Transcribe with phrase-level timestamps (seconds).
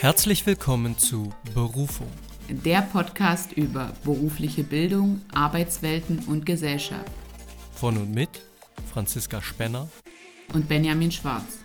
[0.00, 2.06] Herzlich willkommen zu Berufung.
[2.48, 7.10] Der Podcast über berufliche Bildung, Arbeitswelten und Gesellschaft.
[7.72, 8.28] Von und mit
[8.92, 9.88] Franziska Spenner
[10.54, 11.58] und Benjamin Schwarz.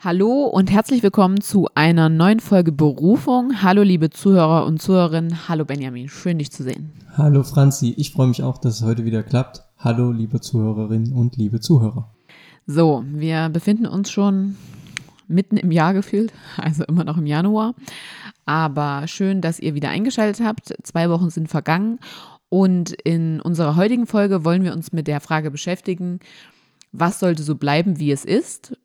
[0.00, 3.62] Hallo und herzlich willkommen zu einer neuen Folge Berufung.
[3.62, 5.48] Hallo liebe Zuhörer und Zuhörerinnen.
[5.48, 6.92] Hallo Benjamin, schön dich zu sehen.
[7.16, 9.62] Hallo Franzi, ich freue mich auch, dass es heute wieder klappt.
[9.84, 12.10] Hallo, liebe Zuhörerinnen und liebe Zuhörer.
[12.66, 14.56] So, wir befinden uns schon
[15.28, 17.74] mitten im Jahr gefühlt, also immer noch im Januar.
[18.46, 20.74] Aber schön, dass ihr wieder eingeschaltet habt.
[20.84, 21.98] Zwei Wochen sind vergangen
[22.48, 26.18] und in unserer heutigen Folge wollen wir uns mit der Frage beschäftigen,
[26.92, 28.78] was sollte so bleiben, wie es ist?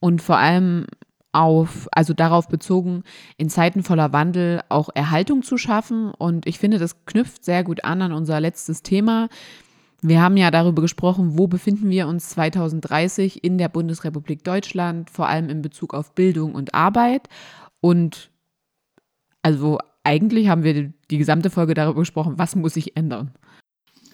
[0.00, 0.86] Und vor allem
[1.32, 3.02] auf, also darauf bezogen,
[3.36, 6.10] in Zeiten voller Wandel auch Erhaltung zu schaffen.
[6.12, 9.28] Und ich finde, das knüpft sehr gut an an unser letztes Thema,
[10.02, 15.28] wir haben ja darüber gesprochen, wo befinden wir uns 2030 in der Bundesrepublik Deutschland, vor
[15.28, 17.28] allem in Bezug auf Bildung und Arbeit.
[17.80, 18.30] Und
[19.42, 23.32] also eigentlich haben wir die gesamte Folge darüber gesprochen, was muss sich ändern.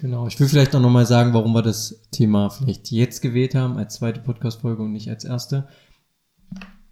[0.00, 3.76] Genau, ich will vielleicht auch nochmal sagen, warum wir das Thema vielleicht jetzt gewählt haben,
[3.76, 5.68] als zweite Podcast-Folge und nicht als erste.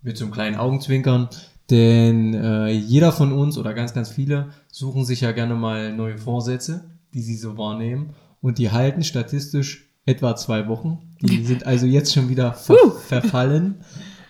[0.02, 1.28] Mit so einem kleinen Augenzwinkern.
[1.70, 6.18] Denn äh, jeder von uns oder ganz, ganz viele suchen sich ja gerne mal neue
[6.18, 10.98] Vorsätze, die sie so wahrnehmen und die halten statistisch etwa zwei Wochen.
[11.20, 13.84] Die sind also jetzt schon wieder ver verfallen.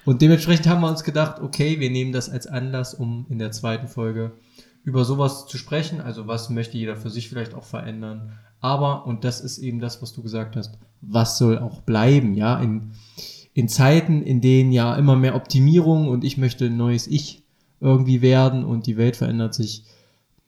[0.05, 3.53] Und dementsprechend haben wir uns gedacht, okay, wir nehmen das als Anlass, um in der
[3.53, 4.33] zweiten Folge
[4.83, 6.01] über sowas zu sprechen.
[6.01, 8.33] Also was möchte jeder für sich vielleicht auch verändern.
[8.61, 12.61] Aber, und das ist eben das, was du gesagt hast, was soll auch bleiben, ja,
[12.61, 12.93] in,
[13.55, 17.43] in Zeiten, in denen ja immer mehr Optimierung und ich möchte ein neues Ich
[17.81, 19.85] irgendwie werden und die Welt verändert sich,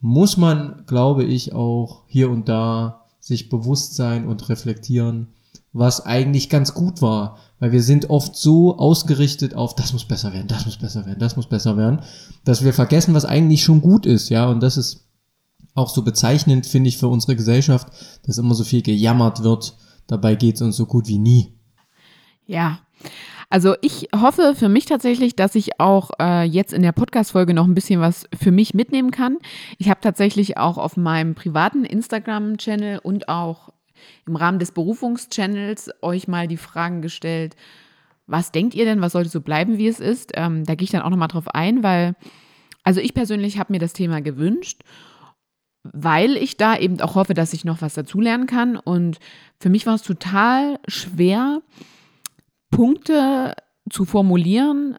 [0.00, 5.28] muss man, glaube ich, auch hier und da sich bewusst sein und reflektieren,
[5.72, 7.38] was eigentlich ganz gut war.
[7.60, 11.20] Weil wir sind oft so ausgerichtet auf, das muss besser werden, das muss besser werden,
[11.20, 12.00] das muss besser werden,
[12.44, 14.48] dass wir vergessen, was eigentlich schon gut ist, ja.
[14.48, 15.06] Und das ist
[15.74, 17.88] auch so bezeichnend, finde ich, für unsere Gesellschaft,
[18.24, 19.76] dass immer so viel gejammert wird.
[20.08, 21.54] Dabei geht es uns so gut wie nie.
[22.46, 22.80] Ja.
[23.52, 27.66] Also ich hoffe für mich tatsächlich, dass ich auch äh, jetzt in der Podcast-Folge noch
[27.66, 29.36] ein bisschen was für mich mitnehmen kann.
[29.76, 33.68] Ich habe tatsächlich auch auf meinem privaten Instagram-Channel und auch
[34.26, 37.54] im Rahmen des Berufungschannels euch mal die Fragen gestellt,
[38.26, 40.32] was denkt ihr denn, was sollte so bleiben, wie es ist?
[40.32, 42.16] Ähm, da gehe ich dann auch nochmal drauf ein, weil,
[42.84, 44.80] also ich persönlich habe mir das Thema gewünscht,
[45.82, 48.78] weil ich da eben auch hoffe, dass ich noch was dazulernen kann.
[48.78, 49.18] Und
[49.60, 51.60] für mich war es total schwer,
[52.72, 53.54] Punkte
[53.88, 54.96] zu formulieren,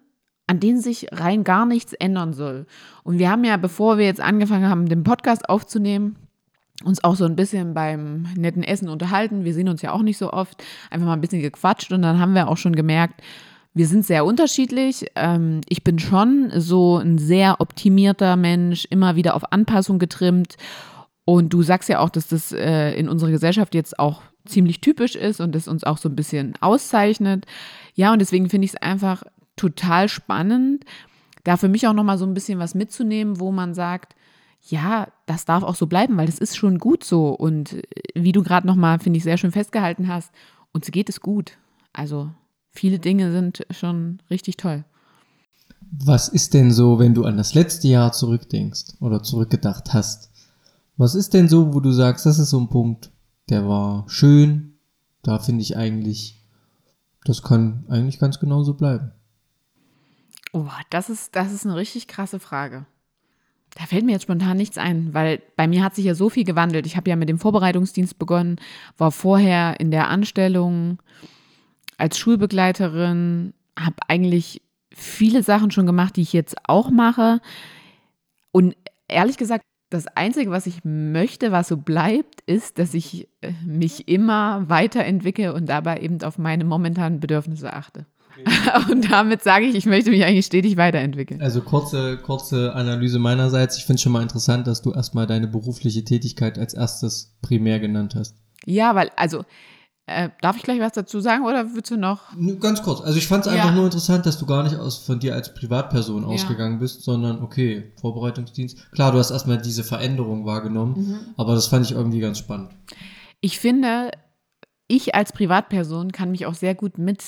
[0.47, 2.66] an denen sich rein gar nichts ändern soll.
[3.03, 6.16] Und wir haben ja, bevor wir jetzt angefangen haben, den Podcast aufzunehmen,
[6.85, 9.44] uns auch so ein bisschen beim netten Essen unterhalten.
[9.44, 10.63] Wir sehen uns ja auch nicht so oft.
[10.89, 13.22] Einfach mal ein bisschen gequatscht und dann haben wir auch schon gemerkt,
[13.73, 15.07] wir sind sehr unterschiedlich.
[15.16, 20.55] Ähm, ich bin schon so ein sehr optimierter Mensch, immer wieder auf Anpassung getrimmt.
[21.25, 25.16] Und du sagst ja auch, dass das äh, in unserer Gesellschaft jetzt auch ziemlich typisch
[25.16, 27.46] ist und das uns auch so ein bisschen auszeichnet.
[27.96, 29.24] Ja, und deswegen finde ich es einfach
[29.56, 30.86] total spannend,
[31.44, 34.16] da für mich auch nochmal so ein bisschen was mitzunehmen, wo man sagt,
[34.70, 37.30] ja, das darf auch so bleiben, weil das ist schon gut so.
[37.30, 37.82] Und
[38.16, 40.32] wie du gerade nochmal, finde ich, sehr schön festgehalten hast,
[40.72, 41.58] uns geht es gut.
[41.92, 42.30] Also
[42.72, 44.86] viele Dinge sind schon richtig toll.
[45.92, 50.32] Was ist denn so, wenn du an das letzte Jahr zurückdenkst oder zurückgedacht hast?
[50.98, 53.12] Was ist denn so, wo du sagst, das ist so ein Punkt,
[53.50, 54.78] der war schön.
[55.22, 56.42] Da finde ich eigentlich,
[57.26, 59.12] das kann eigentlich ganz genauso bleiben.
[60.52, 62.86] Oh, das ist, das ist eine richtig krasse Frage.
[63.76, 66.44] Da fällt mir jetzt spontan nichts ein, weil bei mir hat sich ja so viel
[66.44, 66.86] gewandelt.
[66.86, 68.58] Ich habe ja mit dem Vorbereitungsdienst begonnen,
[68.98, 71.02] war vorher in der Anstellung
[71.98, 74.62] als Schulbegleiterin, habe eigentlich
[74.92, 77.42] viele Sachen schon gemacht, die ich jetzt auch mache.
[78.52, 78.76] Und
[79.08, 84.08] ehrlich gesagt, das Einzige, was ich möchte, was so bleibt, ist, dass ich äh, mich
[84.08, 88.06] immer weiterentwickle und dabei eben auf meine momentanen Bedürfnisse achte.
[88.35, 88.91] Okay.
[88.91, 91.40] Und damit sage ich, ich möchte mich eigentlich stetig weiterentwickeln.
[91.40, 93.78] Also kurze, kurze Analyse meinerseits.
[93.78, 97.79] Ich finde es schon mal interessant, dass du erstmal deine berufliche Tätigkeit als erstes primär
[97.79, 98.35] genannt hast.
[98.66, 99.46] Ja, weil, also
[100.05, 102.34] äh, darf ich gleich was dazu sagen oder würdest du noch?
[102.59, 103.00] Ganz kurz.
[103.02, 105.53] Also ich fand es einfach nur interessant, dass du gar nicht aus, von dir als
[105.53, 106.28] Privatperson ja.
[106.28, 108.91] ausgegangen bist, sondern okay, Vorbereitungsdienst.
[108.91, 111.20] Klar, du hast erstmal diese Veränderung wahrgenommen, mhm.
[111.38, 112.72] aber das fand ich irgendwie ganz spannend.
[113.40, 114.11] Ich finde,
[114.88, 117.23] ich als Privatperson kann mich auch sehr gut mit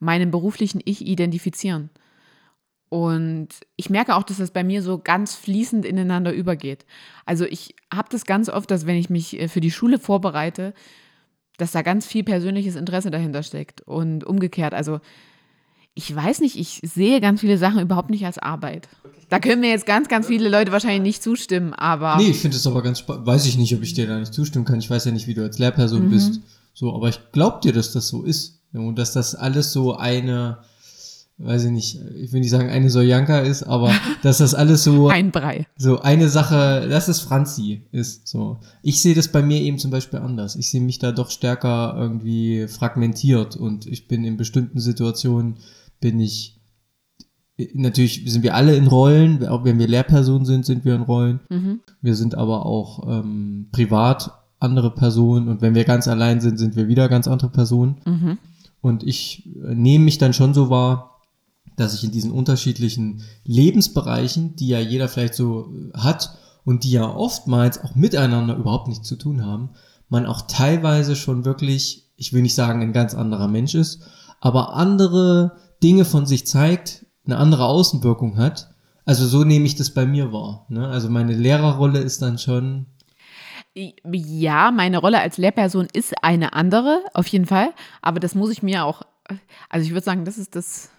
[0.00, 1.90] meinem beruflichen Ich identifizieren.
[2.88, 6.84] Und ich merke auch, dass das bei mir so ganz fließend ineinander übergeht.
[7.24, 10.74] Also ich habe das ganz oft, dass wenn ich mich äh, für die Schule vorbereite,
[11.60, 13.82] dass da ganz viel persönliches Interesse dahinter steckt.
[13.82, 15.00] Und umgekehrt, also
[15.94, 18.88] ich weiß nicht, ich sehe ganz viele Sachen überhaupt nicht als Arbeit.
[19.28, 22.16] Da können mir jetzt ganz, ganz viele Leute wahrscheinlich nicht zustimmen, aber.
[22.16, 23.26] Nee, ich finde es aber ganz spannend.
[23.26, 24.78] Weiß ich nicht, ob ich dir da nicht zustimmen kann.
[24.78, 26.10] Ich weiß ja nicht, wie du als Lehrperson mhm.
[26.10, 26.40] bist.
[26.74, 28.60] So, aber ich glaube dir, dass das so ist.
[28.72, 30.58] Und dass das alles so eine,
[31.42, 33.92] weiß ich nicht, ich will nicht sagen eine Sojanka ist, aber
[34.22, 35.66] dass das alles so ein Brei.
[35.76, 38.28] So eine Sache, dass es Franzi ist.
[38.28, 40.56] So, ich sehe das bei mir eben zum Beispiel anders.
[40.56, 45.56] Ich sehe mich da doch stärker irgendwie fragmentiert und ich bin in bestimmten Situationen
[46.00, 46.56] bin ich
[47.74, 51.40] natürlich sind wir alle in Rollen, auch wenn wir Lehrpersonen sind, sind wir in Rollen.
[51.48, 51.80] Mhm.
[52.00, 56.76] Wir sind aber auch ähm, privat andere Personen und wenn wir ganz allein sind, sind
[56.76, 57.96] wir wieder ganz andere Personen.
[58.04, 58.38] Mhm.
[58.80, 61.09] Und ich äh, nehme mich dann schon so wahr,
[61.80, 66.92] dass ich in diesen unterschiedlichen Lebensbereichen, die ja jeder vielleicht so äh, hat und die
[66.92, 69.70] ja oftmals auch miteinander überhaupt nichts zu tun haben,
[70.08, 74.02] man auch teilweise schon wirklich, ich will nicht sagen, ein ganz anderer Mensch ist,
[74.40, 78.74] aber andere Dinge von sich zeigt, eine andere Außenwirkung hat.
[79.06, 80.66] Also so nehme ich das bei mir wahr.
[80.68, 80.86] Ne?
[80.86, 82.86] Also meine Lehrerrolle ist dann schon.
[83.74, 87.70] Ja, meine Rolle als Lehrperson ist eine andere, auf jeden Fall.
[88.02, 89.02] Aber das muss ich mir auch,
[89.68, 90.90] also ich würde sagen, das ist das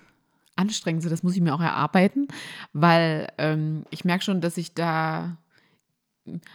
[0.62, 2.28] Anstrengendste, das muss ich mir auch erarbeiten,
[2.74, 5.38] weil ähm, ich merke schon, dass ich da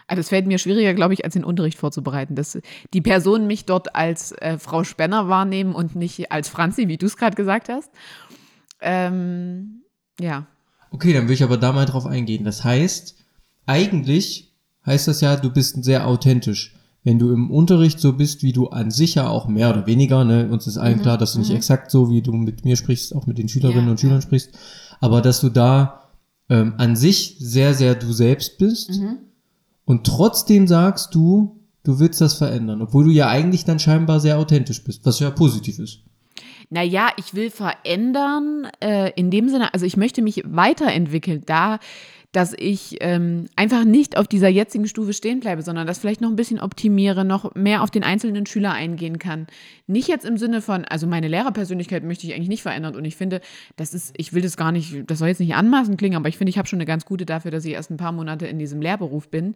[0.07, 2.57] also es fällt mir schwieriger, glaube ich, als den Unterricht vorzubereiten, dass
[2.93, 7.05] die Personen mich dort als äh, Frau Spenner wahrnehmen und nicht als Franzi, wie du
[7.05, 7.91] es gerade gesagt hast.
[8.79, 9.81] Ähm,
[10.19, 10.47] ja.
[10.91, 12.45] Okay, dann will ich aber da mal drauf eingehen.
[12.45, 13.17] Das heißt,
[13.65, 14.53] eigentlich
[14.85, 16.76] heißt das ja, du bist sehr authentisch.
[17.07, 20.25] Wenn du im Unterricht so bist, wie du an sich ja auch mehr oder weniger,
[20.25, 21.03] ne, uns ist allen mhm.
[21.03, 21.55] klar, dass du nicht mhm.
[21.55, 24.51] exakt so, wie du mit mir sprichst, auch mit den Schülerinnen ja, und Schülern sprichst,
[24.99, 26.09] aber dass du da
[26.49, 29.19] ähm, an sich sehr, sehr du selbst bist mhm.
[29.85, 34.37] und trotzdem sagst du, du willst das verändern, obwohl du ja eigentlich dann scheinbar sehr
[34.37, 36.01] authentisch bist, was ja positiv ist.
[36.69, 41.79] Naja, ich will verändern, äh, in dem Sinne, also ich möchte mich weiterentwickeln, da,
[42.33, 46.29] dass ich ähm, einfach nicht auf dieser jetzigen Stufe stehen bleibe, sondern das vielleicht noch
[46.29, 49.47] ein bisschen optimiere, noch mehr auf den einzelnen Schüler eingehen kann.
[49.87, 53.15] Nicht jetzt im Sinne von, also meine Lehrerpersönlichkeit möchte ich eigentlich nicht verändern und ich
[53.15, 53.41] finde,
[53.77, 56.37] das ist, ich will das gar nicht, das soll jetzt nicht anmaßend klingen, aber ich
[56.37, 58.59] finde, ich habe schon eine ganz gute dafür, dass ich erst ein paar Monate in
[58.59, 59.55] diesem Lehrberuf bin.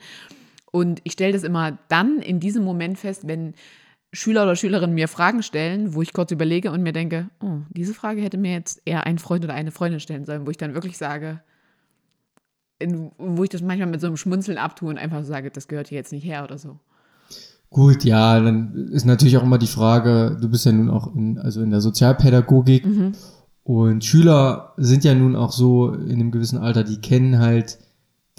[0.71, 3.53] Und ich stelle das immer dann in diesem Moment fest, wenn
[4.13, 7.93] Schüler oder Schülerinnen mir Fragen stellen, wo ich kurz überlege und mir denke, oh, diese
[7.93, 10.73] Frage hätte mir jetzt eher ein Freund oder eine Freundin stellen sollen, wo ich dann
[10.73, 11.41] wirklich sage,
[12.81, 15.87] in, wo ich das manchmal mit so einem Schmunzeln abtue und einfach sage, das gehört
[15.87, 16.79] hier jetzt nicht her oder so.
[17.69, 21.37] Gut, ja, dann ist natürlich auch immer die Frage, du bist ja nun auch in,
[21.37, 23.13] also in der Sozialpädagogik mhm.
[23.63, 27.79] und Schüler sind ja nun auch so in einem gewissen Alter, die kennen halt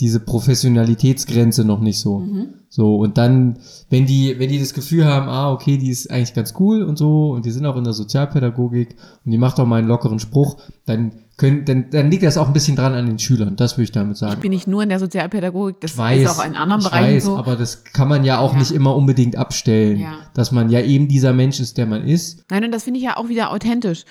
[0.01, 2.21] diese Professionalitätsgrenze noch nicht so.
[2.21, 2.55] Mhm.
[2.69, 3.59] So, und dann,
[3.91, 6.97] wenn die, wenn die das Gefühl haben, ah, okay, die ist eigentlich ganz cool und
[6.97, 10.19] so, und die sind auch in der Sozialpädagogik und die macht auch mal einen lockeren
[10.19, 10.57] Spruch,
[10.87, 13.85] dann können, dann, dann liegt das auch ein bisschen dran an den Schülern, das würde
[13.85, 14.35] ich damit sagen.
[14.35, 17.25] Ich bin nicht nur in der Sozialpädagogik, das weiß, ist auch in anderen Bereichen weiß,
[17.25, 17.37] so.
[17.37, 18.59] aber das kann man ja auch ja.
[18.59, 20.15] nicht immer unbedingt abstellen, ja.
[20.33, 22.45] dass man ja eben dieser Mensch ist, der man ist.
[22.51, 24.05] Nein, und das finde ich ja auch wieder authentisch.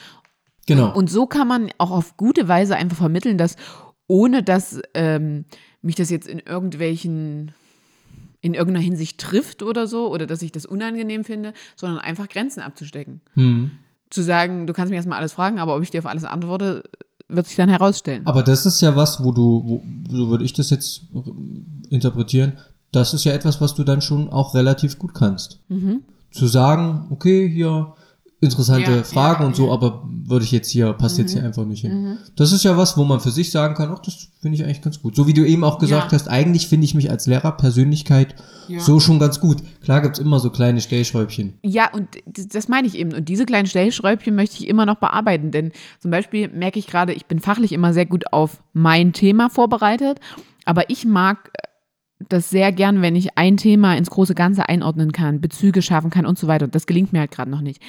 [0.68, 0.94] Genau.
[0.94, 3.56] Und so kann man auch auf gute Weise einfach vermitteln, dass
[4.08, 5.46] ohne dass ähm,
[5.82, 7.54] mich das jetzt in irgendwelchen
[8.42, 12.62] in irgendeiner Hinsicht trifft oder so oder dass ich das unangenehm finde, sondern einfach Grenzen
[12.62, 13.22] abzustecken.
[13.36, 13.72] Mhm.
[14.10, 16.84] Zu sagen, du kannst mir erstmal alles fragen, aber ob ich dir auf alles antworte,
[17.30, 18.26] wird sich dann herausstellen.
[18.26, 21.04] Aber das ist ja was, wo du, wo, so würde ich das jetzt
[21.90, 22.54] interpretieren,
[22.92, 25.60] das ist ja etwas, was du dann schon auch relativ gut kannst.
[25.70, 26.02] Mhm.
[26.32, 27.94] Zu sagen, okay, hier,
[28.42, 29.74] interessante ja, Fragen ja, und so, ja.
[29.74, 31.24] aber würde ich jetzt hier, passt mhm.
[31.24, 32.04] jetzt hier einfach nicht hin.
[32.04, 32.18] Mhm.
[32.36, 34.82] Das ist ja was, wo man für sich sagen kann, ach, das finde ich eigentlich
[34.82, 35.16] ganz gut.
[35.16, 38.36] So wie du eben auch gesagt hast, eigentlich finde ich mich als Lehrerpersönlichkeit
[38.80, 39.58] so schon ganz gut.
[39.84, 41.54] Klar gibt's immer so kleine Stellschräubchen.
[41.64, 43.14] Ja, und das meine ich eben.
[43.14, 47.14] Und diese kleinen Stellschräubchen möchte ich immer noch bearbeiten, denn zum Beispiel merke ich gerade,
[47.14, 50.20] ich bin fachlich immer sehr gut auf mein Thema vorbereitet,
[50.66, 51.52] aber ich mag
[52.30, 56.26] das sehr gern, wenn ich ein Thema ins große Ganze einordnen kann, Bezüge schaffen kann
[56.26, 56.68] und so weiter.
[56.68, 57.82] Das gelingt mir halt gerade noch nicht.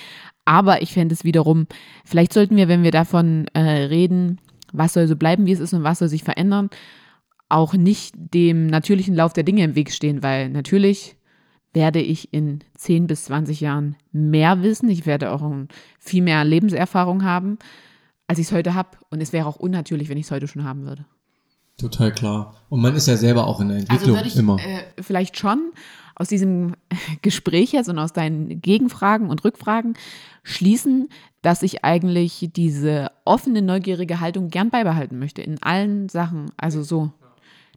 [0.44, 1.66] Aber ich fände es wiederum,
[2.04, 4.40] vielleicht sollten wir, wenn wir davon äh, reden,
[4.72, 6.70] was soll so bleiben, wie es ist und was soll sich verändern,
[7.48, 11.16] auch nicht dem natürlichen Lauf der Dinge im Weg stehen, weil natürlich
[11.74, 14.88] werde ich in 10 bis 20 Jahren mehr wissen.
[14.88, 15.50] Ich werde auch
[15.98, 17.58] viel mehr Lebenserfahrung haben,
[18.26, 18.90] als ich es heute habe.
[19.10, 21.04] Und es wäre auch unnatürlich, wenn ich es heute schon haben würde.
[21.78, 22.54] Total klar.
[22.68, 24.58] Und man ist ja selber auch in der also Entwicklung also ich, immer.
[24.58, 25.72] Äh, vielleicht schon
[26.14, 26.74] aus diesem
[27.22, 29.94] Gespräch jetzt und aus deinen Gegenfragen und Rückfragen
[30.42, 31.08] schließen,
[31.42, 36.50] dass ich eigentlich diese offene, neugierige Haltung gern beibehalten möchte in allen Sachen.
[36.56, 37.10] Also so.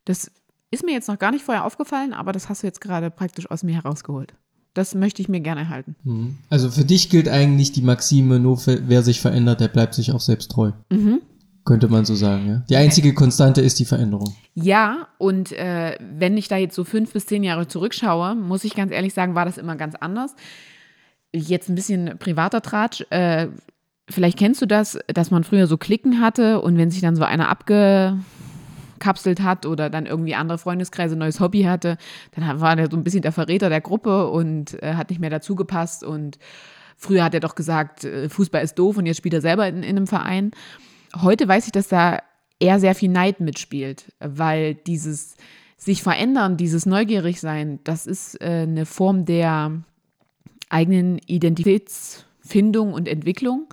[0.06, 0.32] Das
[0.72, 3.50] ist mir jetzt noch gar nicht vorher aufgefallen, aber das hast du jetzt gerade praktisch
[3.50, 4.34] aus mir herausgeholt.
[4.74, 5.96] Das möchte ich mir gerne erhalten.
[6.04, 6.38] Mhm.
[6.50, 10.20] Also für dich gilt eigentlich die Maxime, nur wer sich verändert, der bleibt sich auch
[10.20, 10.74] selbst treu.
[10.90, 11.22] Mhm.
[11.66, 12.64] Könnte man so sagen, ja.
[12.70, 14.36] Die einzige Konstante ist die Veränderung.
[14.54, 18.76] Ja, und äh, wenn ich da jetzt so fünf bis zehn Jahre zurückschaue, muss ich
[18.76, 20.36] ganz ehrlich sagen, war das immer ganz anders.
[21.34, 23.04] Jetzt ein bisschen privater Tratsch.
[23.10, 23.48] Äh,
[24.08, 27.24] vielleicht kennst du das, dass man früher so Klicken hatte und wenn sich dann so
[27.24, 31.98] einer abgekapselt hat oder dann irgendwie andere Freundeskreise, neues Hobby hatte,
[32.36, 35.32] dann war der so ein bisschen der Verräter der Gruppe und äh, hat nicht mehr
[35.32, 36.04] dazugepasst.
[36.04, 36.38] Und
[36.96, 39.82] früher hat er doch gesagt, äh, Fußball ist doof und jetzt spielt er selber in,
[39.82, 40.52] in einem Verein.
[41.22, 42.20] Heute weiß ich, dass da
[42.60, 45.36] eher sehr viel Neid mitspielt, weil dieses
[45.78, 49.82] sich verändern, dieses neugierig sein, das ist äh, eine Form der
[50.70, 53.68] eigenen Identitätsfindung und Entwicklung.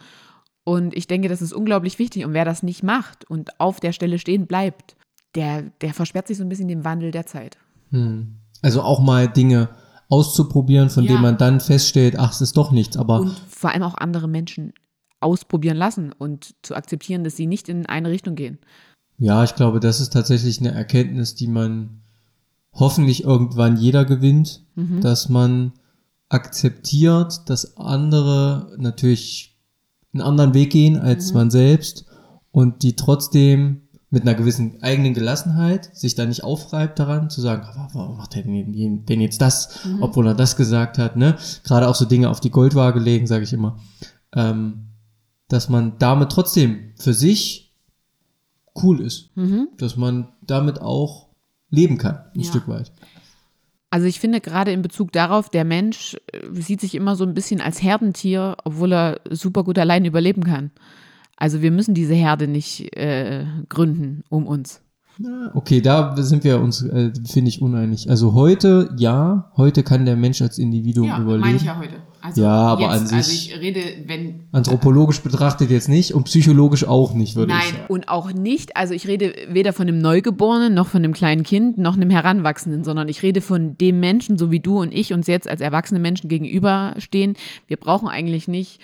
[0.64, 2.24] Und ich denke, das ist unglaublich wichtig.
[2.24, 4.96] Und wer das nicht macht und auf der Stelle stehen bleibt,
[5.34, 7.56] der, der versperrt sich so ein bisschen dem Wandel der Zeit.
[7.90, 8.36] Hm.
[8.60, 9.70] Also auch mal Dinge
[10.08, 11.12] auszuprobieren, von Ja.
[11.12, 12.96] denen man dann feststellt, ach, es ist doch nichts.
[12.96, 14.72] Aber Und vor allem auch andere Menschen
[15.22, 18.58] ausprobieren lassen und zu akzeptieren, dass sie nicht in eine Richtung gehen.
[19.18, 22.00] ja, ich glaube, das ist tatsächlich eine Erkenntnis, die man
[22.72, 24.64] hoffentlich irgendwann jeder gewinnt,
[25.00, 25.72] dass man
[26.28, 29.56] akzeptiert, dass andere natürlich
[30.12, 32.04] einen anderen Weg gehen als man selbst
[32.50, 37.62] und die trotzdem mit einer gewissen eigenen Gelassenheit sich da nicht aufreibt daran, zu sagen,
[37.64, 41.36] "Ah, warum macht er denn, denn jetzt das, obwohl er das gesagt hat, ne?
[41.64, 43.78] Gerade auch so Dinge auf die Goldwaage legen, sage ich immer.
[44.34, 44.88] Ähm,
[45.52, 47.72] dass man damit trotzdem für sich
[48.82, 49.30] cool ist.
[49.76, 51.28] Dass man damit auch
[51.70, 52.50] leben kann, ein Ja.
[52.50, 52.90] Stück weit.
[53.90, 57.34] Also ich finde gerade in Bezug darauf, der Mensch äh, sieht sich immer so ein
[57.34, 60.70] bisschen als Herdentier, obwohl er super gut allein überleben kann.
[61.36, 64.80] Also wir müssen diese Herde nicht äh, gründen um uns.
[65.52, 68.08] Okay, da sind wir uns, äh, finde ich, uneinig.
[68.08, 71.78] Also heute, ja, heute kann der Mensch als Individuum überleben.
[71.78, 71.96] heute.
[72.22, 76.84] Also Ja, aber an sich- Also ich rede, wenn Anthropologisch betrachtet jetzt nicht und psychologisch
[76.86, 77.84] auch nicht, würde ich Nein, sagen.
[77.88, 81.78] und auch nicht, also ich rede weder von einem Neugeborenen, noch von einem kleinen Kind,
[81.78, 85.26] noch einem Heranwachsenden, sondern ich rede von dem Menschen, so wie du und ich uns
[85.26, 87.34] jetzt als erwachsene Menschen gegenüberstehen.
[87.66, 88.80] Wir brauchen eigentlich nicht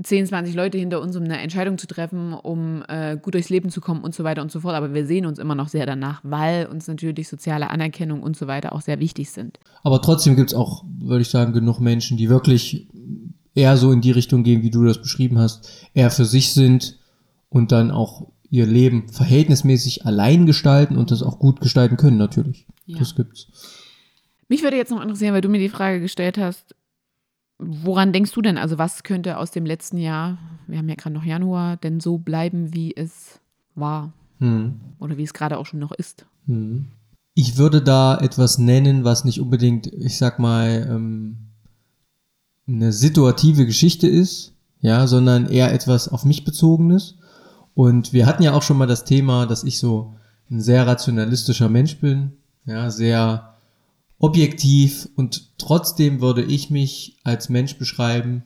[0.00, 3.70] 10, 20 Leute hinter uns, um eine Entscheidung zu treffen, um äh, gut durchs Leben
[3.70, 4.74] zu kommen und so weiter und so fort.
[4.74, 8.46] Aber wir sehen uns immer noch sehr danach, weil uns natürlich soziale Anerkennung und so
[8.46, 9.58] weiter auch sehr wichtig sind.
[9.82, 12.86] Aber trotzdem gibt's auch, würde ich sagen, genug Menschen, die wirklich
[13.56, 16.96] eher so in die Richtung gehen, wie du das beschrieben hast, eher für sich sind
[17.48, 22.66] und dann auch ihr Leben verhältnismäßig allein gestalten und das auch gut gestalten können, natürlich.
[22.86, 23.00] Ja.
[23.00, 23.48] Das gibt's.
[24.48, 26.74] Mich würde jetzt noch interessieren, weil du mir die Frage gestellt hast,
[27.58, 28.58] woran denkst du denn?
[28.58, 32.18] Also was könnte aus dem letzten Jahr, wir haben ja gerade noch Januar, denn so
[32.18, 33.40] bleiben, wie es
[33.74, 34.80] war Hm.
[35.00, 36.26] oder wie es gerade auch schon noch ist?
[36.46, 36.86] Hm.
[37.34, 41.36] Ich würde da etwas nennen, was nicht unbedingt, ich sag mal, ähm,
[42.66, 47.16] eine situative Geschichte ist, ja, sondern eher etwas auf mich bezogenes.
[47.74, 50.14] Und wir hatten ja auch schon mal das Thema, dass ich so
[50.50, 52.32] ein sehr rationalistischer Mensch bin,
[52.66, 53.57] ja, sehr
[54.18, 58.44] objektiv und trotzdem würde ich mich als Mensch beschreiben,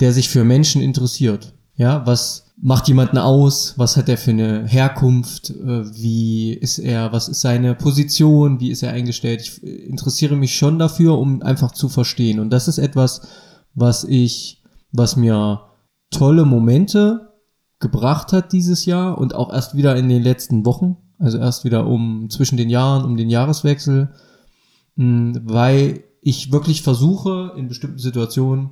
[0.00, 1.54] der sich für Menschen interessiert.
[1.76, 3.74] Ja, was macht jemanden aus?
[3.76, 5.50] Was hat er für eine Herkunft?
[5.50, 7.12] Äh, Wie ist er?
[7.12, 8.60] Was ist seine Position?
[8.60, 9.40] Wie ist er eingestellt?
[9.40, 12.40] Ich äh, interessiere mich schon dafür, um einfach zu verstehen.
[12.40, 13.22] Und das ist etwas,
[13.74, 15.62] was ich, was mir
[16.10, 17.32] tolle Momente
[17.80, 20.98] gebracht hat dieses Jahr und auch erst wieder in den letzten Wochen.
[21.18, 24.12] Also erst wieder um zwischen den Jahren, um den Jahreswechsel,
[24.96, 28.70] weil ich wirklich versuche, in bestimmten Situationen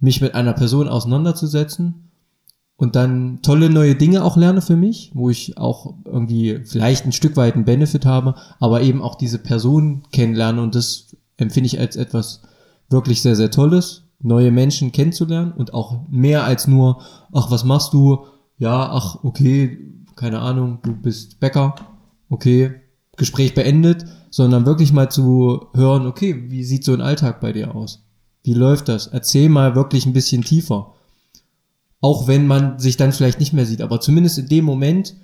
[0.00, 2.10] mich mit einer Person auseinanderzusetzen
[2.76, 7.12] und dann tolle neue Dinge auch lerne für mich, wo ich auch irgendwie vielleicht ein
[7.12, 11.78] Stück weit einen Benefit habe, aber eben auch diese Person kennenlerne und das empfinde ich
[11.78, 12.42] als etwas
[12.90, 17.92] wirklich sehr, sehr Tolles, neue Menschen kennenzulernen und auch mehr als nur, ach, was machst
[17.92, 18.26] du?
[18.58, 19.78] Ja, ach, okay,
[20.16, 21.74] keine Ahnung, du bist Bäcker,
[22.28, 22.74] okay,
[23.16, 24.04] Gespräch beendet,
[24.34, 28.02] sondern wirklich mal zu hören, okay, wie sieht so ein Alltag bei dir aus?
[28.42, 29.06] Wie läuft das?
[29.06, 30.92] Erzähl mal wirklich ein bisschen tiefer.
[32.00, 35.14] Auch wenn man sich dann vielleicht nicht mehr sieht, aber zumindest in dem Moment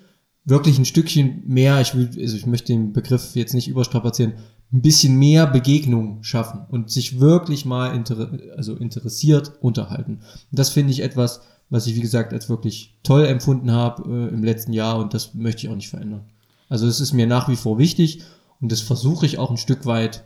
[0.44, 4.34] wirklich ein Stückchen mehr, ich will, also ich möchte den Begriff jetzt nicht überstrapazieren,
[4.72, 10.20] ein bisschen mehr Begegnung schaffen und sich wirklich mal inter, also interessiert unterhalten.
[10.52, 14.32] Und das finde ich etwas, was ich wie gesagt als wirklich toll empfunden habe äh,
[14.32, 16.26] im letzten Jahr und das möchte ich auch nicht verändern.
[16.68, 18.22] Also es ist mir nach wie vor wichtig
[18.60, 20.24] und das versuche ich auch ein Stück weit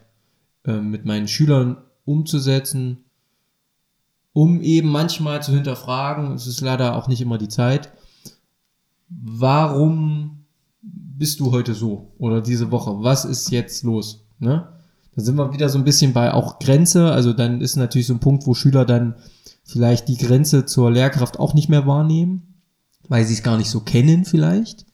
[0.64, 3.04] äh, mit meinen Schülern umzusetzen,
[4.32, 7.92] um eben manchmal zu hinterfragen, es ist leider auch nicht immer die Zeit,
[9.08, 10.44] warum
[10.82, 13.02] bist du heute so oder diese Woche?
[13.02, 14.26] Was ist jetzt los?
[14.38, 14.68] Ne?
[15.14, 17.12] Da sind wir wieder so ein bisschen bei auch Grenze.
[17.12, 19.14] Also dann ist natürlich so ein Punkt, wo Schüler dann
[19.62, 22.54] vielleicht die Grenze zur Lehrkraft auch nicht mehr wahrnehmen,
[23.08, 24.84] weil sie es gar nicht so kennen vielleicht.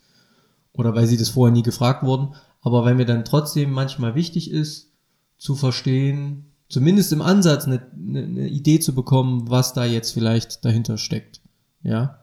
[0.72, 2.34] Oder weil sie das vorher nie gefragt wurden.
[2.62, 4.92] Aber wenn mir dann trotzdem manchmal wichtig ist,
[5.38, 10.98] zu verstehen, zumindest im Ansatz eine, eine, Idee zu bekommen, was da jetzt vielleicht dahinter
[10.98, 11.40] steckt.
[11.82, 12.20] Ja,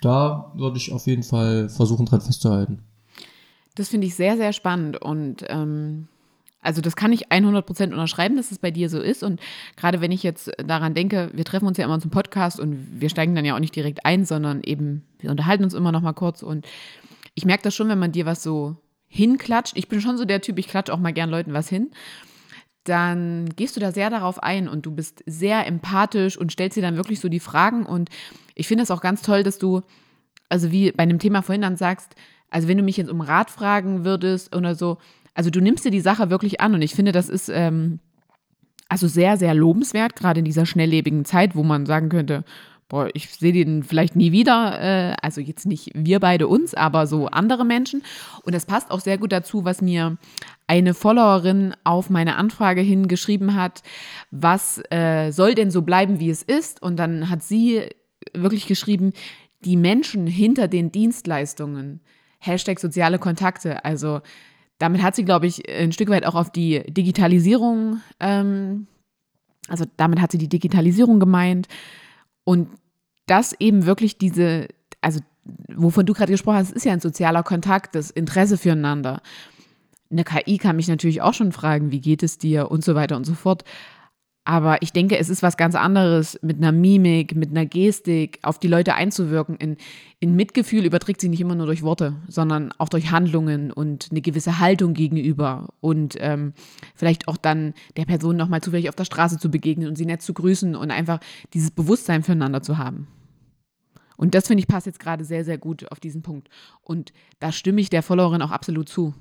[0.00, 2.82] da würde ich auf jeden Fall versuchen, dran festzuhalten.
[3.74, 6.08] Das finde ich sehr, sehr spannend und ähm,
[6.60, 9.40] also das kann ich 100% unterschreiben, dass es bei dir so ist und
[9.76, 13.08] gerade wenn ich jetzt daran denke, wir treffen uns ja immer zum Podcast und wir
[13.08, 16.12] steigen dann ja auch nicht direkt ein, sondern eben wir unterhalten uns immer noch mal
[16.12, 16.66] kurz und
[17.34, 18.76] ich merke das schon, wenn man dir was so
[19.08, 19.76] hinklatscht.
[19.76, 21.90] Ich bin schon so der Typ, ich klatsche auch mal gern Leuten was hin
[22.88, 26.82] dann gehst du da sehr darauf ein und du bist sehr empathisch und stellst dir
[26.82, 27.84] dann wirklich so die Fragen.
[27.84, 28.08] Und
[28.54, 29.82] ich finde es auch ganz toll, dass du,
[30.48, 32.14] also wie bei einem Thema vorhin dann sagst,
[32.50, 34.98] also wenn du mich jetzt um Rat fragen würdest oder so,
[35.34, 38.00] also du nimmst dir die Sache wirklich an und ich finde, das ist ähm,
[38.88, 42.44] also sehr, sehr lobenswert, gerade in dieser schnelllebigen Zeit, wo man sagen könnte,
[42.88, 47.06] boah, ich sehe den vielleicht nie wieder, äh, also jetzt nicht wir beide uns, aber
[47.06, 48.02] so andere Menschen.
[48.42, 50.16] Und das passt auch sehr gut dazu, was mir
[50.66, 53.82] eine Followerin auf meine Anfrage hin geschrieben hat,
[54.30, 56.82] was äh, soll denn so bleiben, wie es ist?
[56.82, 57.88] Und dann hat sie
[58.32, 59.12] wirklich geschrieben,
[59.64, 62.00] die Menschen hinter den Dienstleistungen,
[62.38, 64.20] Hashtag soziale Kontakte, also
[64.78, 68.86] damit hat sie, glaube ich, ein Stück weit auch auf die Digitalisierung, ähm,
[69.66, 71.66] also damit hat sie die Digitalisierung gemeint,
[72.48, 72.70] und
[73.26, 74.68] das eben wirklich diese,
[75.02, 75.20] also
[75.68, 79.20] wovon du gerade gesprochen hast, ist ja ein sozialer Kontakt, das Interesse füreinander.
[80.10, 83.16] Eine KI kann mich natürlich auch schon fragen, wie geht es dir und so weiter
[83.16, 83.64] und so fort.
[84.48, 88.58] Aber ich denke, es ist was ganz anderes, mit einer Mimik, mit einer Gestik auf
[88.58, 89.56] die Leute einzuwirken.
[89.56, 89.76] In,
[90.20, 94.22] in Mitgefühl überträgt sich nicht immer nur durch Worte, sondern auch durch Handlungen und eine
[94.22, 95.68] gewisse Haltung gegenüber.
[95.80, 96.54] Und ähm,
[96.94, 100.22] vielleicht auch dann der Person nochmal zufällig auf der Straße zu begegnen und sie nett
[100.22, 101.20] zu grüßen und einfach
[101.52, 103.06] dieses Bewusstsein füreinander zu haben.
[104.16, 106.48] Und das finde ich passt jetzt gerade sehr, sehr gut auf diesen Punkt.
[106.80, 109.12] Und da stimme ich der Followerin auch absolut zu.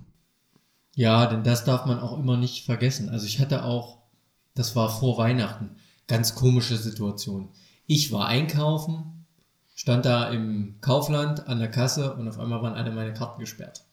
[0.96, 3.10] Ja, denn das darf man auch immer nicht vergessen.
[3.10, 4.07] Also ich hatte auch
[4.58, 5.76] das war vor Weihnachten.
[6.08, 7.50] Ganz komische Situation.
[7.86, 9.26] Ich war einkaufen,
[9.76, 13.84] stand da im Kaufland an der Kasse und auf einmal waren alle meine Karten gesperrt.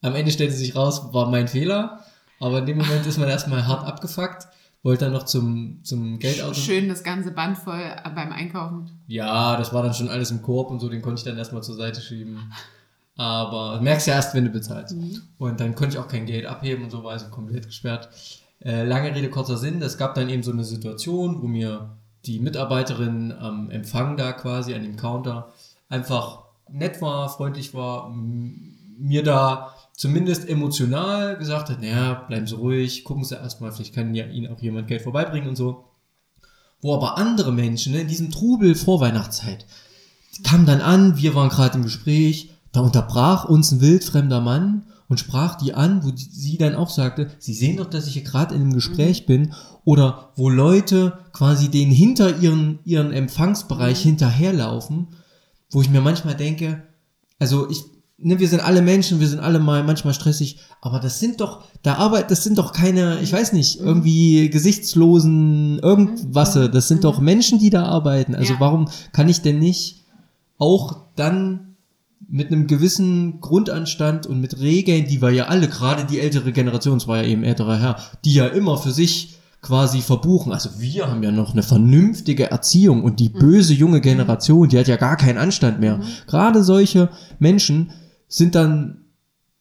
[0.00, 2.00] Am Ende stellte sich raus, war mein Fehler,
[2.40, 4.48] aber in dem Moment ist man erstmal hart abgefuckt,
[4.82, 6.54] wollte dann noch zum, zum Geldauto.
[6.54, 7.82] Schön das ganze Band voll
[8.14, 8.90] beim Einkaufen.
[9.06, 11.62] Ja, das war dann schon alles im Korb und so, den konnte ich dann erstmal
[11.62, 12.52] zur Seite schieben.
[13.16, 14.96] Aber merkst ja erst, wenn du bezahlst.
[14.96, 15.20] Mhm.
[15.38, 18.08] Und dann konnte ich auch kein Geld abheben und so war also komplett gesperrt.
[18.64, 19.82] Äh, lange Rede, kurzer Sinn.
[19.82, 21.96] Es gab dann eben so eine Situation, wo mir
[22.26, 25.52] die Mitarbeiterin am Empfang da quasi an dem Counter
[25.88, 28.14] einfach nett war, freundlich war,
[28.98, 34.14] mir da zumindest emotional gesagt hat, naja, bleiben Sie ruhig, gucken Sie erstmal, vielleicht kann
[34.14, 35.84] ja Ihnen auch jemand Geld vorbeibringen und so.
[36.80, 39.66] Wo aber andere Menschen in diesem Trubel vor Weihnachtszeit
[40.44, 45.18] kamen dann an, wir waren gerade im Gespräch, da unterbrach uns ein wildfremder Mann und
[45.18, 48.22] sprach die an, wo die, sie dann auch sagte, Sie sehen doch, dass ich hier
[48.22, 49.26] gerade in einem Gespräch mhm.
[49.26, 54.08] bin oder wo Leute quasi den hinter ihren, ihren Empfangsbereich mhm.
[54.08, 55.08] hinterherlaufen,
[55.70, 56.82] wo ich mir manchmal denke,
[57.38, 57.82] also ich,
[58.16, 61.62] ne, wir sind alle Menschen, wir sind alle mal manchmal stressig, aber das sind doch,
[61.82, 63.86] da arbeitet, das sind doch keine, ich weiß nicht, mhm.
[63.86, 66.72] irgendwie gesichtslosen irgendwas, mhm.
[66.72, 68.34] das sind doch Menschen, die da arbeiten.
[68.34, 68.60] Also ja.
[68.60, 70.06] warum kann ich denn nicht
[70.56, 71.71] auch dann
[72.28, 76.96] mit einem gewissen Grundanstand und mit Regeln, die wir ja alle, gerade die ältere Generation,
[76.96, 80.52] es war ja eben älterer Herr, die ja immer für sich quasi verbuchen.
[80.52, 83.38] Also wir haben ja noch eine vernünftige Erziehung und die mhm.
[83.38, 85.98] böse junge Generation, die hat ja gar keinen Anstand mehr.
[85.98, 86.04] Mhm.
[86.26, 87.92] Gerade solche Menschen
[88.28, 89.04] sind dann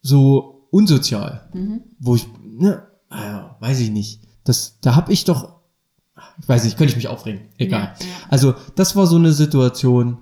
[0.01, 1.81] so unsozial, mhm.
[1.99, 4.21] wo ich, ne, naja, weiß ich nicht.
[4.43, 5.61] Das, da hab ich doch,
[6.41, 7.41] ich weiß nicht, könnte ich mich aufregen.
[7.57, 7.93] Egal.
[7.99, 8.11] Ja, ja.
[8.29, 10.17] Also das war so eine Situation,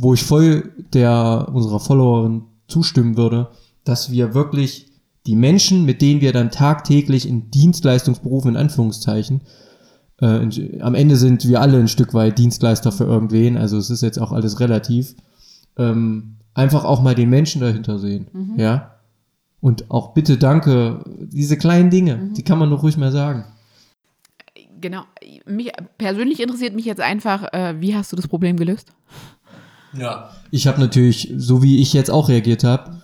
[0.00, 3.48] wo ich voll der unserer Followerin zustimmen würde,
[3.84, 4.90] dass wir wirklich
[5.26, 9.42] die Menschen, mit denen wir dann tagtäglich in Dienstleistungsberufen in Anführungszeichen,
[10.20, 13.90] äh, in, am Ende sind wir alle ein Stück weit Dienstleister für irgendwen, also es
[13.90, 15.14] ist jetzt auch alles relativ,
[15.76, 18.58] ähm, einfach auch mal den Menschen dahinter sehen, mhm.
[18.58, 18.96] ja.
[19.62, 22.34] Und auch bitte danke, diese kleinen Dinge, mhm.
[22.34, 23.44] die kann man doch ruhig mal sagen.
[24.80, 25.02] Genau.
[25.44, 28.94] Mich persönlich interessiert mich jetzt einfach, äh, wie hast du das Problem gelöst?
[29.92, 30.30] Ja.
[30.50, 33.00] Ich habe natürlich, so wie ich jetzt auch reagiert habe,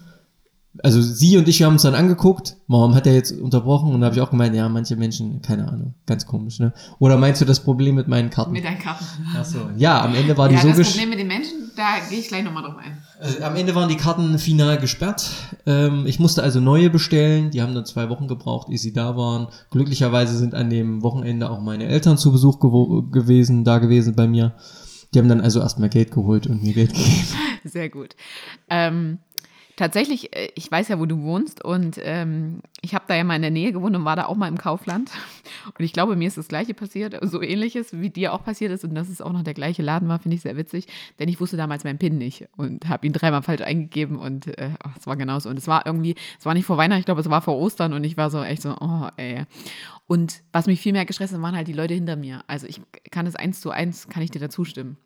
[0.82, 3.94] also sie und ich haben uns dann angeguckt, warum hat er jetzt unterbrochen?
[3.94, 6.72] Und da habe ich auch gemeint, ja, manche Menschen, keine Ahnung, ganz komisch, ne?
[6.98, 8.52] Oder meinst du das Problem mit meinen Karten?
[8.52, 9.04] Mit deinen Karten.
[9.36, 9.70] Ach so.
[9.76, 12.28] Ja, am Ende war die ja, so das Problem mit den Menschen, da gehe ich
[12.28, 12.98] gleich nochmal drauf ein.
[13.20, 15.30] also, am Ende waren die Karten final gesperrt.
[15.66, 17.50] Ähm, ich musste also neue bestellen.
[17.50, 19.48] Die haben dann zwei Wochen gebraucht, ehe sie da waren.
[19.70, 24.54] Glücklicherweise sind an dem Wochenende auch meine Eltern zu Besuch gewesen, da gewesen bei mir.
[25.16, 27.24] Die haben dann also erstmal Geld geholt und mir Geld gegeben.
[27.64, 28.14] Sehr gut.
[28.68, 29.16] Ähm,
[29.76, 33.36] tatsächlich, äh, ich weiß ja, wo du wohnst und ähm, ich habe da ja mal
[33.36, 35.10] in der Nähe gewohnt und war da auch mal im Kaufland.
[35.78, 38.84] Und ich glaube, mir ist das Gleiche passiert, so ähnliches, wie dir auch passiert ist
[38.84, 40.86] und dass es auch noch der gleiche Laden war, finde ich sehr witzig,
[41.18, 44.70] denn ich wusste damals meinen PIN nicht und habe ihn dreimal falsch eingegeben und äh,
[44.96, 45.48] es war genauso.
[45.48, 47.94] Und es war irgendwie, es war nicht vor Weihnachten, ich glaube, es war vor Ostern
[47.94, 49.44] und ich war so echt so, oh ey.
[50.06, 52.44] Und was mich viel mehr gestresst hat, waren halt die Leute hinter mir.
[52.46, 54.98] Also ich kann es eins zu eins, kann ich dir dazu stimmen.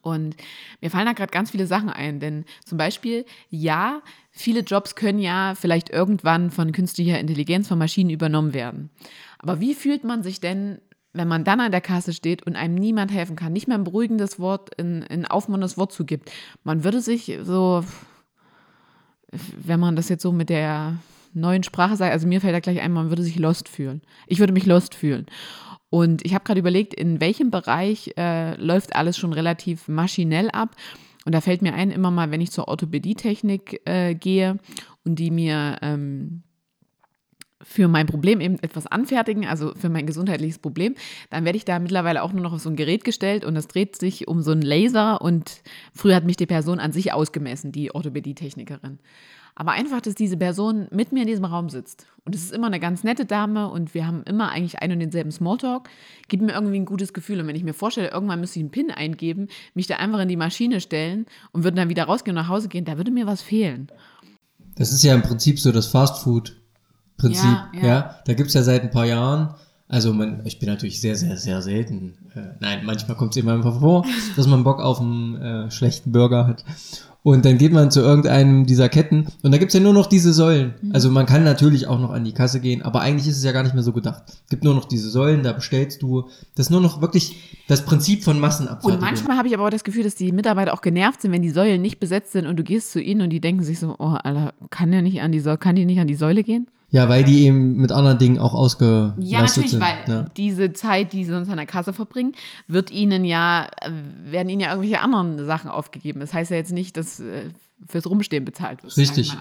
[0.00, 0.36] Und
[0.80, 4.00] mir fallen da gerade ganz viele Sachen ein, denn zum Beispiel, ja,
[4.30, 8.90] viele Jobs können ja vielleicht irgendwann von künstlicher Intelligenz, von Maschinen übernommen werden.
[9.38, 10.78] Aber wie fühlt man sich denn,
[11.12, 13.84] wenn man dann an der Kasse steht und einem niemand helfen kann, nicht mehr ein
[13.84, 16.32] beruhigendes Wort, ein, ein aufmunterndes Wort zugibt?
[16.64, 17.84] Man würde sich so,
[19.30, 20.96] wenn man das jetzt so mit der
[21.34, 24.02] neuen Sprache sagt, also mir fällt da gleich ein, man würde sich lost fühlen.
[24.26, 25.26] Ich würde mich lost fühlen.
[25.92, 30.74] Und ich habe gerade überlegt, in welchem Bereich äh, läuft alles schon relativ maschinell ab.
[31.26, 34.58] Und da fällt mir ein, immer mal, wenn ich zur Orthopädietechnik äh, gehe
[35.04, 36.44] und die mir ähm,
[37.60, 40.94] für mein Problem eben etwas anfertigen, also für mein gesundheitliches Problem,
[41.28, 43.68] dann werde ich da mittlerweile auch nur noch auf so ein Gerät gestellt und das
[43.68, 45.60] dreht sich um so einen Laser und
[45.92, 48.98] früher hat mich die Person an sich ausgemessen, die Orthopädietechnikerin.
[49.54, 52.06] Aber einfach, dass diese Person mit mir in diesem Raum sitzt.
[52.24, 55.00] Und es ist immer eine ganz nette Dame und wir haben immer eigentlich einen und
[55.00, 55.88] denselben Smalltalk,
[56.28, 57.40] gibt mir irgendwie ein gutes Gefühl.
[57.40, 60.28] Und wenn ich mir vorstelle, irgendwann müsste ich einen PIN eingeben, mich da einfach in
[60.28, 63.26] die Maschine stellen und würde dann wieder rausgehen und nach Hause gehen, da würde mir
[63.26, 63.88] was fehlen.
[64.76, 67.44] Das ist ja im Prinzip so das Fastfood-Prinzip.
[67.44, 68.16] Ja, Ja, ja.
[68.24, 69.54] da gibt's ja seit ein paar Jahren.
[69.88, 72.16] Also man, ich bin natürlich sehr, sehr, sehr selten.
[72.34, 76.12] Äh, nein, manchmal kommt es immer einfach vor, dass man Bock auf einen äh, schlechten
[76.12, 76.64] Burger hat.
[77.24, 80.32] Und dann geht man zu irgendeinem dieser Ketten und da gibt's ja nur noch diese
[80.32, 80.74] Säulen.
[80.82, 80.92] Mhm.
[80.92, 83.52] Also man kann natürlich auch noch an die Kasse gehen, aber eigentlich ist es ja
[83.52, 84.24] gar nicht mehr so gedacht.
[84.26, 86.28] Es gibt nur noch diese Säulen, da bestellst du.
[86.56, 88.94] Das ist nur noch wirklich das Prinzip von Massenabfertigung.
[88.94, 91.42] Und manchmal habe ich aber auch das Gefühl, dass die Mitarbeiter auch genervt sind, wenn
[91.42, 93.94] die Säulen nicht besetzt sind und du gehst zu ihnen und die denken sich so,
[94.00, 96.66] oh, Alter, kann der nicht an die Säule, kann die nicht an die Säule gehen?
[96.92, 99.80] Ja, weil die eben mit anderen Dingen auch ausgelastet Ja, natürlich, sind.
[99.80, 100.26] weil Ja.
[100.36, 102.34] diese Zeit, die sie sonst an der Kasse verbringen,
[102.68, 103.90] wird ihnen ja, äh,
[104.30, 106.20] werden ihnen ja irgendwelche anderen Sachen aufgegeben.
[106.20, 107.48] Das heißt ja jetzt nicht, dass äh,
[107.88, 108.96] fürs Rumstehen bezahlt wird.
[108.96, 109.32] Richtig.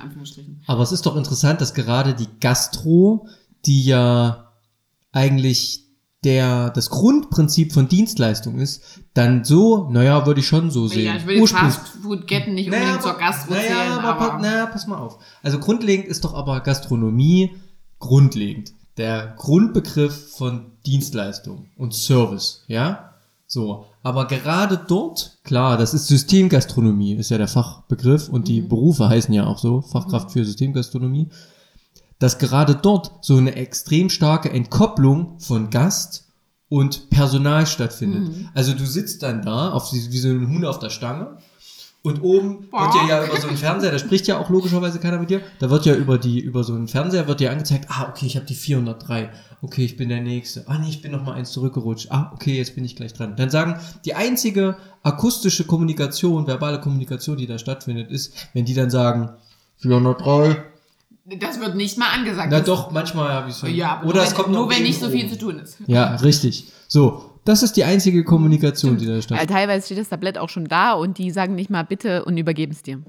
[0.65, 3.27] Aber es ist doch interessant, dass gerade die Gastro,
[3.65, 4.51] die ja
[5.11, 5.83] eigentlich
[6.23, 11.05] der, das Grundprinzip von Dienstleistung ist, dann so, naja, würde ich schon so sehen.
[11.05, 14.85] Ja, ich will Fastfood-Ketten nicht unbedingt Naja, zur Gastro naja, zählen, aber, aber, naja, pass
[14.85, 15.17] mal auf.
[15.41, 17.55] Also grundlegend ist doch aber Gastronomie
[17.99, 18.73] grundlegend.
[18.97, 23.13] Der Grundbegriff von Dienstleistung und Service, ja?
[23.47, 23.85] So.
[24.03, 28.45] Aber gerade dort, klar, das ist Systemgastronomie, ist ja der Fachbegriff und Mhm.
[28.45, 31.29] die Berufe heißen ja auch so, Fachkraft für Systemgastronomie,
[32.21, 36.27] dass gerade dort so eine extrem starke Entkopplung von Gast
[36.69, 38.29] und Personal stattfindet.
[38.29, 38.49] Mhm.
[38.53, 41.37] Also du sitzt dann da auf, wie so ein Huhn auf der Stange
[42.03, 45.17] und oben wird dir ja über so einen Fernseher, da spricht ja auch logischerweise keiner
[45.17, 48.07] mit dir, da wird ja über die über so einen Fernseher wird dir angezeigt, ah,
[48.09, 49.31] okay, ich habe die 403.
[49.63, 50.67] Okay, ich bin der nächste.
[50.67, 52.11] Ah, nee, ich bin noch mal eins zurückgerutscht.
[52.11, 53.35] Ah, okay, jetzt bin ich gleich dran.
[53.35, 58.91] Dann sagen, die einzige akustische Kommunikation, verbale Kommunikation, die da stattfindet, ist, wenn die dann
[58.91, 59.29] sagen
[59.77, 60.70] 403.
[61.25, 62.49] das wird nicht mal angesagt.
[62.51, 63.73] Na doch, manchmal habe ich schon.
[63.73, 65.77] Ja, aber Oder nur, es kommt nur wenn nicht so viel zu tun ist.
[65.87, 66.65] Ja, richtig.
[66.87, 69.55] So, das ist die einzige Kommunikation, die da Weil stattfindet.
[69.55, 72.71] teilweise steht das Tablett auch schon da und die sagen nicht mal bitte und übergeben
[72.71, 73.01] es dir.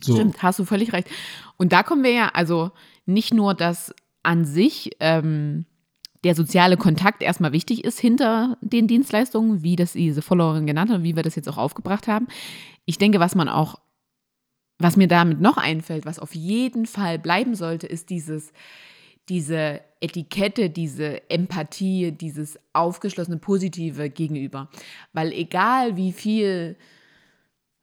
[0.00, 0.14] So.
[0.14, 1.08] Stimmt, hast du völlig recht.
[1.56, 2.70] Und da kommen wir ja, also
[3.04, 5.66] nicht nur, dass an sich ähm,
[6.24, 10.98] der soziale Kontakt erstmal wichtig ist hinter den Dienstleistungen, wie das diese Followerin genannt hat
[10.98, 12.28] und wie wir das jetzt auch aufgebracht haben.
[12.84, 13.76] Ich denke, was man auch,
[14.80, 18.52] was mir damit noch einfällt, was auf jeden Fall bleiben sollte, ist dieses,
[19.28, 24.68] diese Etikette, diese Empathie, dieses aufgeschlossene Positive gegenüber.
[25.12, 26.76] Weil egal wie viel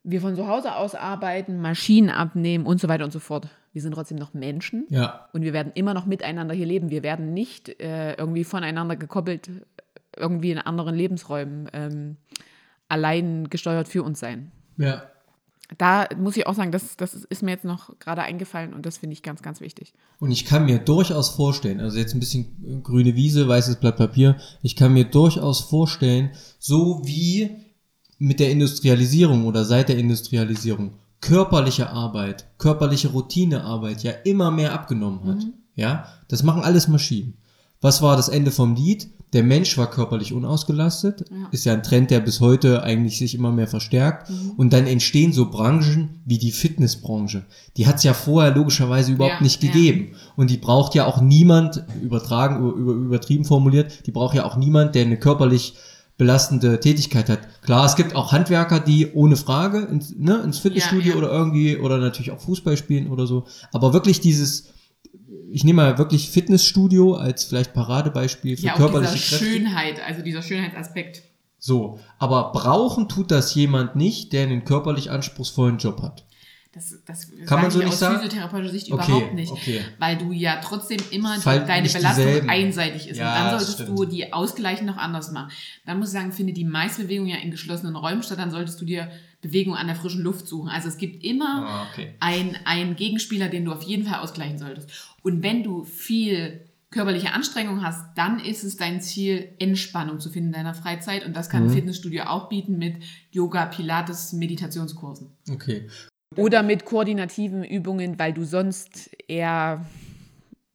[0.04, 3.50] wir von zu Hause aus arbeiten, Maschinen abnehmen und so weiter und so fort.
[3.74, 6.90] Wir sind trotzdem noch Menschen Ja, und wir werden immer noch miteinander hier leben.
[6.90, 9.52] Wir werden nicht äh, irgendwie voneinander gekoppelt,
[10.16, 12.18] irgendwie in anderen Lebensräumen ähm,
[12.88, 14.52] allein gesteuert für uns sein.
[14.78, 15.04] ja.
[15.78, 18.98] Da muss ich auch sagen, das, das ist mir jetzt noch gerade eingefallen und das
[18.98, 19.94] finde ich ganz, ganz wichtig.
[20.20, 24.38] Und ich kann mir durchaus vorstellen, also jetzt ein bisschen grüne Wiese, weißes Blatt Papier,
[24.62, 27.50] ich kann mir durchaus vorstellen, so wie
[28.18, 35.26] mit der Industrialisierung oder seit der Industrialisierung körperliche Arbeit, körperliche Routinearbeit ja immer mehr abgenommen
[35.26, 35.46] hat.
[35.76, 37.38] Ja, das machen alles Maschinen.
[37.82, 39.10] Was war das Ende vom Lied?
[39.34, 41.26] Der Mensch war körperlich unausgelastet.
[41.30, 41.50] Ja.
[41.52, 44.32] Ist ja ein Trend, der bis heute eigentlich sich immer mehr verstärkt.
[44.56, 47.46] Und dann entstehen so Branchen wie die Fitnessbranche.
[47.76, 49.70] Die hat es ja vorher logischerweise überhaupt Ja, nicht ja.
[49.70, 50.16] gegeben.
[50.38, 54.56] Und die braucht ja auch niemand, übertragen, über, über, übertrieben formuliert, die braucht ja auch
[54.56, 55.74] niemand, der eine körperlich
[56.18, 57.40] belastende Tätigkeit hat.
[57.62, 61.18] Klar, es gibt auch Handwerker, die ohne Frage ins, ne, ins Fitnessstudio Ja, ja.
[61.18, 63.46] oder irgendwie oder natürlich auch Fußball spielen oder so.
[63.72, 64.70] Aber wirklich dieses,
[65.52, 69.46] ich nehme mal wirklich Fitnessstudio als vielleicht Paradebeispiel für Ja, auch dieser körperliche Kräfte.
[69.46, 71.24] Schönheit, also dieser Schönheitsaspekt.
[71.60, 76.27] So, aber brauchen tut das jemand nicht, der einen körperlich anspruchsvollen Job hat.
[76.78, 78.16] Das, das Kann man so nicht aus sagen?
[78.20, 79.52] physiotherapeutischer Sicht Okay, überhaupt nicht.
[79.52, 79.82] okay.
[79.98, 82.50] Weil du ja trotzdem immer Fallen deine Belastung dieselben.
[82.50, 83.18] einseitig ist.
[83.18, 83.90] Ja, und dann solltest stimmt.
[83.98, 85.52] du die ausgleichen noch anders machen.
[85.86, 88.38] Dann muss ich sagen, finde die meiste Bewegung ja in geschlossenen Räumen statt.
[88.38, 89.10] Dann solltest du dir
[89.42, 90.70] Bewegung an der frischen Luft suchen.
[90.70, 92.14] Also es gibt immer Ah, okay.
[92.20, 94.90] ein, einen Gegenspieler, den du auf jeden Fall ausgleichen solltest.
[95.24, 100.48] Und wenn du viel körperliche Anstrengung hast, dann ist es dein Ziel, Entspannung zu finden
[100.50, 101.26] in deiner Freizeit.
[101.26, 101.70] Und das kann Mhm.
[101.70, 102.96] ein Fitnessstudio auch bieten mit
[103.32, 105.30] Yoga, Pilates, Meditationskursen.
[105.52, 105.88] Okay.
[106.36, 109.86] Oder mit koordinativen Übungen, weil du sonst eher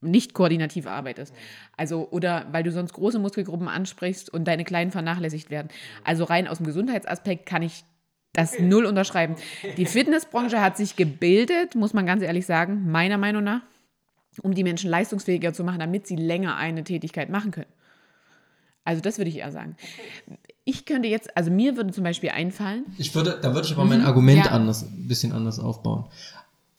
[0.00, 1.34] nicht koordinativ arbeitest.
[1.76, 5.68] Also, oder weil du sonst große Muskelgruppen ansprichst und deine kleinen vernachlässigt werden.
[6.04, 7.84] Also rein aus dem Gesundheitsaspekt kann ich
[8.32, 9.36] das null unterschreiben.
[9.76, 13.60] Die Fitnessbranche hat sich gebildet, muss man ganz ehrlich sagen, meiner Meinung nach,
[14.40, 17.72] um die Menschen leistungsfähiger zu machen, damit sie länger eine Tätigkeit machen können.
[18.84, 19.76] Also das würde ich eher sagen.
[20.64, 23.84] Ich könnte jetzt, also mir würde zum Beispiel einfallen, Ich würde, da würde ich aber
[23.84, 24.44] mein Argument Mhm.
[24.44, 24.50] Ja.
[24.52, 26.06] anders, ein bisschen anders aufbauen.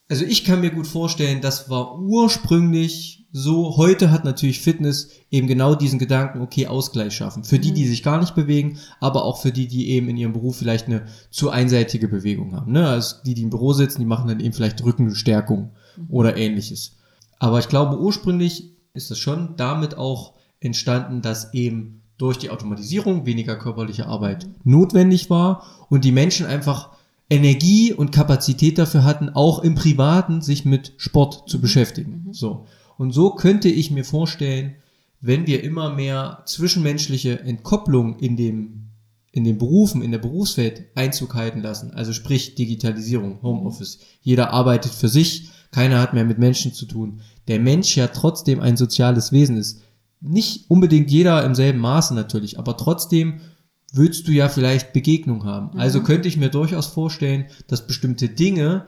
[0.10, 3.78] Also ich kann mir gut vorstellen, das war ursprünglich so.
[3.78, 7.44] Heute hat natürlich Fitness eben genau diesen Gedanken, okay, Ausgleich schaffen.
[7.44, 7.76] Für die, Mhm.
[7.76, 10.88] die sich gar nicht bewegen, aber auch für die, die eben in ihrem Beruf vielleicht
[10.88, 12.72] eine zu einseitige Bewegung haben.
[12.74, 12.88] Ne?
[12.88, 16.08] Also die, die im Büro sitzen, die machen dann eben vielleicht Rückenstärkung Mhm.
[16.10, 16.98] oder ähnliches.
[17.40, 20.34] Aber ich glaube, ursprünglich ist es schon damit auch
[20.64, 26.92] entstanden, dass eben durch die Automatisierung weniger körperliche Arbeit notwendig war und die Menschen einfach
[27.30, 32.28] Energie und Kapazität dafür hatten, auch im Privaten sich mit Sport zu beschäftigen.
[32.32, 32.66] So.
[32.98, 34.76] Und so könnte ich mir vorstellen,
[35.20, 38.90] wenn wir immer mehr zwischenmenschliche Entkopplung in dem,
[39.32, 44.92] in den Berufen, in der Berufswelt Einzug halten lassen, also sprich Digitalisierung, Homeoffice, jeder arbeitet
[44.92, 49.32] für sich, keiner hat mehr mit Menschen zu tun, der Mensch ja trotzdem ein soziales
[49.32, 49.82] Wesen ist.
[50.26, 53.42] Nicht unbedingt jeder im selben Maße natürlich, aber trotzdem
[53.92, 55.78] willst du ja vielleicht Begegnung haben.
[55.78, 58.88] Also könnte ich mir durchaus vorstellen, dass bestimmte Dinge,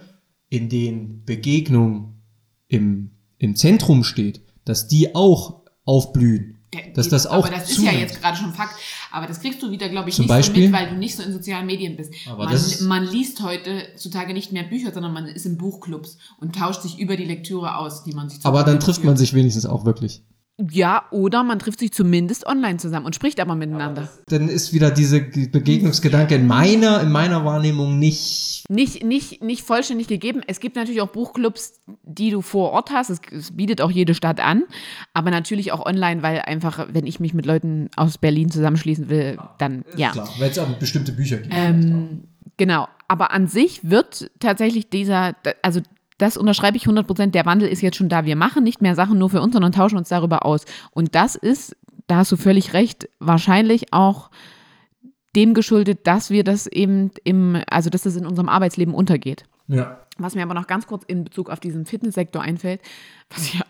[0.50, 2.21] in denen Begegnung
[2.67, 6.56] im, im Zentrum steht, dass die auch aufblühen.
[6.93, 8.00] Dass das auch aber das ist ja zunimmt.
[8.02, 8.76] jetzt gerade schon Fakt.
[9.12, 10.63] Aber das kriegst du wieder, glaube ich, Zum nicht Beispiel?
[10.63, 12.12] so mit, weil du nicht so in sozialen Medien bist.
[12.28, 16.56] Aber man, das man liest heutzutage nicht mehr Bücher, sondern man ist in Buchclubs und
[16.56, 19.34] tauscht sich über die Lektüre aus, die man sich zur Aber dann trifft man sich
[19.34, 20.24] wenigstens auch wirklich.
[20.72, 24.08] Ja, oder man trifft sich zumindest online zusammen und spricht aber miteinander.
[24.28, 28.63] Dann ist wieder diese Ge- Begegnungsgedanke in meiner, in meiner Wahrnehmung nicht.
[28.70, 30.41] Nicht, nicht, nicht vollständig gegeben.
[30.48, 33.10] Es gibt natürlich auch Buchclubs, die du vor Ort hast.
[33.10, 34.63] Es, es bietet auch jede Stadt an.
[35.13, 39.38] Aber natürlich auch online, weil einfach, wenn ich mich mit Leuten aus Berlin zusammenschließen will,
[39.58, 40.12] dann ja.
[40.12, 41.54] Klar, weil es auch bestimmte Bücher gibt.
[41.54, 42.24] Ähm,
[42.56, 42.88] genau.
[43.10, 45.82] Aber an sich wird tatsächlich dieser, also
[46.17, 48.25] das unterschreibe ich 100 Prozent, der Wandel ist jetzt schon da.
[48.25, 50.65] Wir machen nicht mehr Sachen nur für uns, sondern tauschen uns darüber aus.
[50.91, 51.75] Und das ist,
[52.08, 54.30] da hast du völlig recht, wahrscheinlich auch
[55.36, 59.45] dem geschuldet, dass wir das eben im, also dass das in unserem Arbeitsleben untergeht.
[59.67, 59.99] Ja.
[60.17, 62.82] Was mir aber noch ganz kurz in Bezug auf diesen Fitnesssektor einfällt,
[63.30, 63.62] was ja,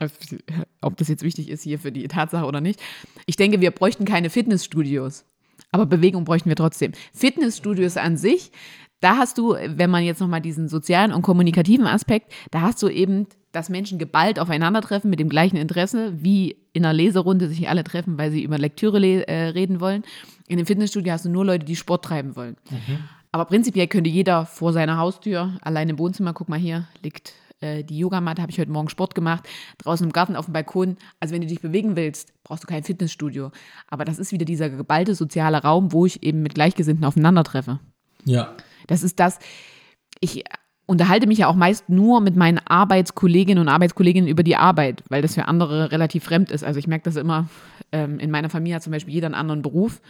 [0.81, 2.79] ob das jetzt wichtig ist hier für die Tatsache oder nicht.
[3.25, 5.25] Ich denke, wir bräuchten keine Fitnessstudios,
[5.71, 6.91] aber Bewegung bräuchten wir trotzdem.
[7.13, 8.51] Fitnessstudios an sich,
[9.01, 12.87] da hast du, wenn man jetzt nochmal diesen sozialen und kommunikativen Aspekt, da hast du
[12.87, 17.83] eben, dass Menschen geballt aufeinandertreffen mit dem gleichen Interesse, wie in einer Leserunde sich alle
[17.83, 20.03] treffen, weil sie über Lektüre le äh, reden wollen.
[20.47, 22.57] In dem Fitnessstudio hast du nur Leute, die Sport treiben wollen.
[23.31, 27.83] Aber prinzipiell könnte jeder vor seiner Haustür, allein im Wohnzimmer, guck mal hier, liegt äh,
[27.83, 30.97] die Yogamatte, habe ich heute Morgen Sport gemacht, draußen im Garten auf dem Balkon.
[31.19, 33.51] Also wenn du dich bewegen willst, brauchst du kein Fitnessstudio.
[33.87, 37.79] Aber das ist wieder dieser geballte soziale Raum, wo ich eben mit Gleichgesinnten aufeinandertreffe.
[38.23, 38.55] Ja.
[38.87, 39.39] Das ist das,
[40.19, 40.43] ich
[40.85, 45.21] unterhalte mich ja auch meist nur mit meinen Arbeitskolleginnen und Arbeitskolleginnen über die Arbeit, weil
[45.21, 46.63] das für andere relativ fremd ist.
[46.63, 47.47] Also ich merke das immer,
[47.91, 50.01] ähm, in meiner Familie hat zum Beispiel jeder einen anderen Beruf.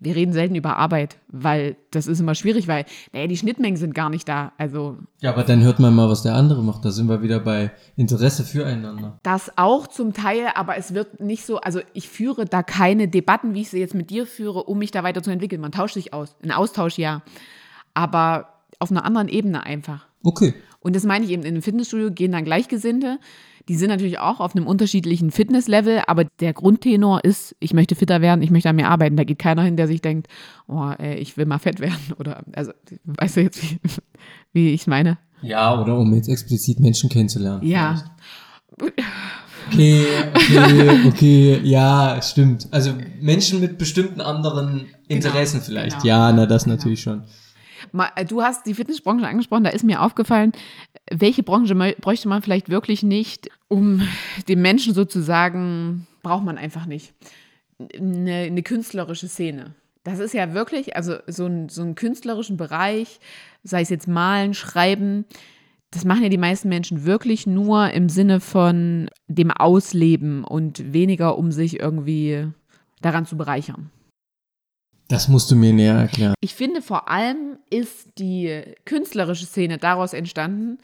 [0.00, 3.96] Wir reden selten über Arbeit, weil das ist immer schwierig, weil, naja, die Schnittmengen sind
[3.96, 4.52] gar nicht da.
[4.56, 6.84] Also Ja, aber dann hört man mal, was der andere macht.
[6.84, 9.18] Da sind wir wieder bei Interesse füreinander.
[9.24, 13.54] Das auch zum Teil, aber es wird nicht so, also ich führe da keine Debatten,
[13.54, 15.60] wie ich sie jetzt mit dir führe, um mich da weiterzuentwickeln.
[15.60, 16.36] Man tauscht sich aus.
[16.44, 17.22] Ein Austausch ja.
[17.98, 20.06] Aber auf einer anderen Ebene einfach.
[20.22, 20.54] Okay.
[20.78, 23.18] Und das meine ich eben, in einem Fitnessstudio gehen dann Gleichgesinnte.
[23.68, 28.20] Die sind natürlich auch auf einem unterschiedlichen Fitnesslevel, aber der Grundtenor ist, ich möchte fitter
[28.20, 29.16] werden, ich möchte an mir arbeiten.
[29.16, 30.28] Da geht keiner hin, der sich denkt,
[30.68, 31.98] oh, ey, ich will mal fett werden.
[32.18, 32.70] Oder, also,
[33.04, 33.78] weißt du jetzt, wie,
[34.52, 35.18] wie ich es meine?
[35.42, 37.64] Ja, oder um jetzt explizit Menschen kennenzulernen.
[37.64, 38.02] Ja.
[39.70, 42.68] Okay, okay, okay, ja, stimmt.
[42.70, 46.02] Also Menschen mit bestimmten anderen Interessen vielleicht.
[46.02, 46.06] genau.
[46.06, 47.22] Ja, na, das natürlich schon.
[48.14, 50.52] Äh, Du hast die Fitnessbranche angesprochen, da ist mir aufgefallen,
[51.10, 54.02] welche Branche bräuchte man vielleicht wirklich nicht, um
[54.48, 57.14] den Menschen sozusagen, braucht man einfach nicht.
[57.96, 59.74] Eine, eine künstlerische Szene.
[60.04, 63.20] Das ist ja wirklich, also so, ein, so einen künstlerischen Bereich,
[63.62, 65.26] sei es jetzt malen, schreiben,
[65.90, 71.38] das machen ja die meisten Menschen wirklich nur im Sinne von dem Ausleben und weniger,
[71.38, 72.48] um sich irgendwie
[73.00, 73.90] daran zu bereichern.
[75.08, 76.34] Das musst du mir näher erklären.
[76.40, 80.78] Ich finde, vor allem ist die künstlerische Szene daraus entstanden,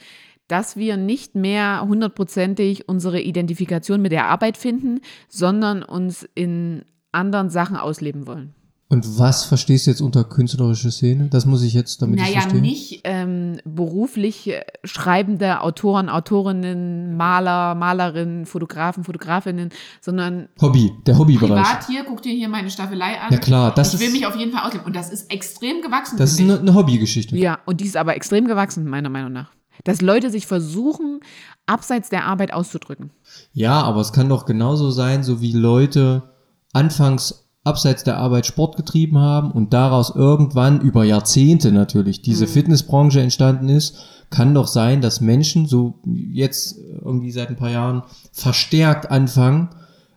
[0.48, 7.50] dass wir nicht mehr hundertprozentig unsere Identifikation mit der Arbeit finden, sondern uns in anderen
[7.50, 8.54] Sachen ausleben wollen.
[8.88, 11.28] Und was verstehst du jetzt unter künstlerische Szene?
[11.28, 12.60] Das muss ich jetzt, damit ich naja, verstehe.
[12.60, 14.52] nicht ähm, beruflich
[14.84, 19.70] schreibende Autoren, Autorinnen, Maler, Malerinnen, Fotografen, Fotografinnen,
[20.02, 21.62] sondern Hobby, der Hobbybereich.
[21.62, 23.32] privat hier, guck dir hier meine Staffelei an.
[23.32, 24.86] Ja klar, das ich will ist, mich auf jeden Fall ausleben.
[24.86, 26.18] Und das ist extrem gewachsen.
[26.18, 26.44] das ist ich.
[26.44, 27.36] eine, eine Hobbygeschichte.
[27.36, 29.50] Ja, und die ist aber extrem gewachsen, meiner Meinung nach.
[29.84, 31.20] Dass Leute sich versuchen,
[31.66, 33.10] abseits der Arbeit auszudrücken.
[33.52, 36.34] Ja, aber es kann doch genauso sein, so wie Leute
[36.72, 43.20] anfangs abseits der Arbeit Sport getrieben haben und daraus irgendwann über Jahrzehnte natürlich diese Fitnessbranche
[43.20, 43.96] entstanden ist,
[44.30, 49.70] kann doch sein, dass Menschen so jetzt irgendwie seit ein paar Jahren verstärkt anfangen,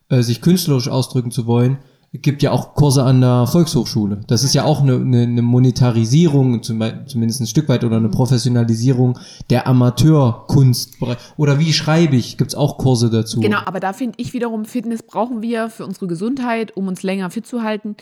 [0.10, 1.78] äh, sich künstlerisch ausdrücken zu wollen.
[2.14, 4.22] Es gibt ja auch Kurse an der Volkshochschule.
[4.28, 8.10] Das ist ja auch eine, eine, eine Monetarisierung, zum, zumindest ein Stück weit, oder eine
[8.10, 10.98] Professionalisierung der Amateurkunst.
[11.36, 12.38] Oder wie schreibe ich?
[12.38, 13.42] Gibt es auch Kurse dazu?
[13.42, 17.30] Genau, aber da finde ich wiederum, Fitness brauchen wir für unsere Gesundheit, um uns länger
[17.30, 17.98] fit zu halten.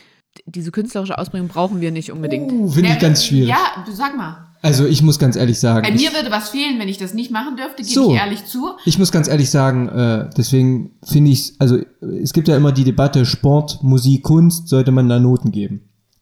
[0.46, 2.52] Diese künstlerische Ausbringung brauchen wir nicht unbedingt.
[2.52, 3.50] Uh, finde ich ganz schwierig.
[3.50, 4.38] Ja, du sag mal.
[4.66, 7.30] Also ich muss ganz ehrlich sagen, Bei mir würde was fehlen, wenn ich das nicht
[7.30, 8.10] machen dürfte, gebe So.
[8.12, 8.70] ich ehrlich zu.
[8.86, 11.86] ich muss ganz ehrlich sagen, äh, deswegen finde ich, also äh,
[12.24, 15.82] es gibt ja immer die Debatte Sport, Musik, Kunst, sollte man da Noten geben?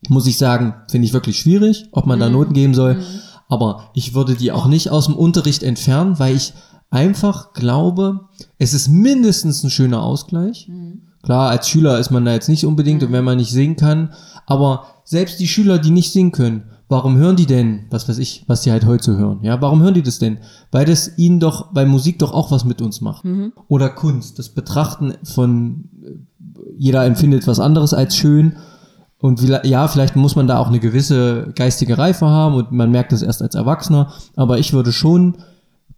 [0.09, 2.33] Muss ich sagen, finde ich wirklich schwierig, ob man da Mhm.
[2.33, 3.01] Noten geben soll.
[3.47, 6.53] Aber ich würde die auch nicht aus dem Unterricht entfernen, weil ich
[6.89, 8.27] einfach glaube,
[8.57, 10.67] es ist mindestens ein schöner Ausgleich.
[10.67, 11.03] Mhm.
[11.23, 14.11] Klar, als Schüler ist man da jetzt nicht unbedingt, und wenn man nicht singen kann,
[14.45, 18.43] aber selbst die Schüler, die nicht singen können, warum hören die denn, was weiß ich,
[18.47, 19.39] was die halt heute so hören?
[19.41, 20.37] Ja, warum hören die das denn?
[20.71, 23.25] Weil das ihnen doch bei Musik doch auch was mit uns macht.
[23.67, 26.11] Oder Kunst, das Betrachten von äh,
[26.77, 28.57] jeder empfindet was anderes als schön.
[29.19, 32.91] Und wie, ja, vielleicht muss man da auch eine gewisse geistige Reife haben und man
[32.91, 34.13] merkt das erst als Erwachsener.
[34.35, 35.37] Aber ich würde schon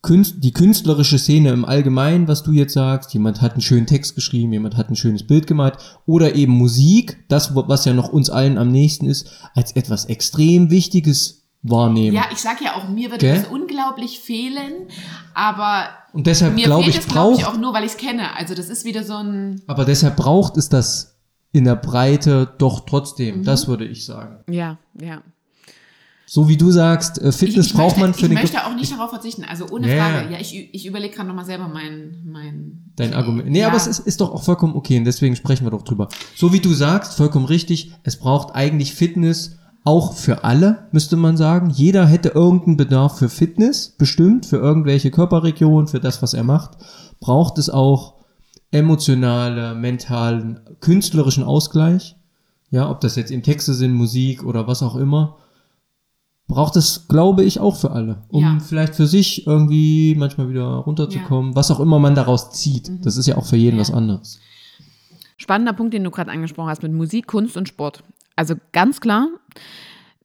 [0.06, 4.16] Künst, die künstlerische Szene im Allgemeinen, was du jetzt sagst, jemand hat einen schönen Text
[4.16, 8.30] geschrieben, jemand hat ein schönes Bild gemalt oder eben Musik, das, was ja noch uns
[8.30, 12.16] allen am nächsten ist, als etwas extrem Wichtiges wahrnehmen.
[12.16, 13.40] Ja, ich sag ja auch, mir würde Gell?
[13.42, 14.88] das unglaublich fehlen,
[15.34, 18.36] aber Und deshalb glaube ich, es, glaube ich, braucht, auch nur, weil ich es kenne.
[18.38, 21.18] Also das ist wieder so ein, aber deshalb braucht es das
[21.52, 22.88] in der Breite doch Mhm.
[22.88, 23.44] trotzdem.
[23.44, 24.44] Das würde ich sagen.
[24.50, 25.22] ja, ja.
[26.28, 28.66] So wie du sagst, äh, Fitness ich, ich braucht möchte, man für ich den möchte
[28.66, 29.44] auch nicht darauf verzichten.
[29.48, 30.34] Also ohne Ja, Frage.
[30.34, 30.40] ja.
[30.40, 33.50] Ich, ich überlege gerade nochmal selber mein, mein Dein Argument.
[33.50, 33.68] Nee, Ja.
[33.68, 36.08] aber es ist, ist doch auch vollkommen okay und deswegen sprechen wir doch drüber.
[36.36, 41.38] So wie du sagst, vollkommen richtig, es braucht eigentlich Fitness auch für alle, müsste man
[41.38, 41.70] sagen.
[41.70, 46.72] Jeder hätte irgendeinen Bedarf für Fitness, bestimmt, für irgendwelche Körperregionen, für das, was er macht.
[47.20, 48.16] Braucht es auch
[48.72, 52.16] emotionale, mentalen, künstlerischen Ausgleich.
[52.72, 55.38] Ja, ob das jetzt eben Texte sind, Musik oder was auch immer.
[56.48, 58.24] Braucht es, glaube ich, auch für alle.
[58.30, 58.58] Um Ja.
[58.60, 62.92] vielleicht für sich irgendwie manchmal wieder runterzukommen, was auch immer man daraus zieht.
[63.04, 63.82] Das ist ja auch für jeden Mhm.
[63.82, 63.88] Ja.
[63.88, 64.40] was anderes.
[65.38, 68.04] Spannender Punkt, den du gerade angesprochen hast mit Musik, Kunst und Sport.
[68.36, 69.28] Also ganz klar,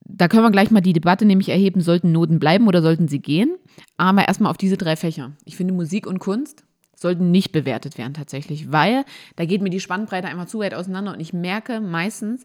[0.04, 3.20] da können wir gleich mal die Debatte nämlich erheben, sollten Noten bleiben oder sollten sie
[3.20, 3.56] gehen?
[3.96, 5.32] Aber erstmal auf diese drei Fächer.
[5.44, 9.04] Ich finde, Musik und Kunst sollten nicht bewertet werden tatsächlich, weil
[9.36, 12.44] da geht mir die Spannbreite einfach zu weit auseinander und ich merke meistens,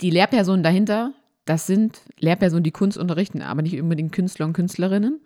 [0.00, 1.12] die Lehrpersonen dahinter,
[1.46, 5.20] das sind Lehrpersonen, die Kunst unterrichten, aber nicht unbedingt Künstler und Künstlerinnen.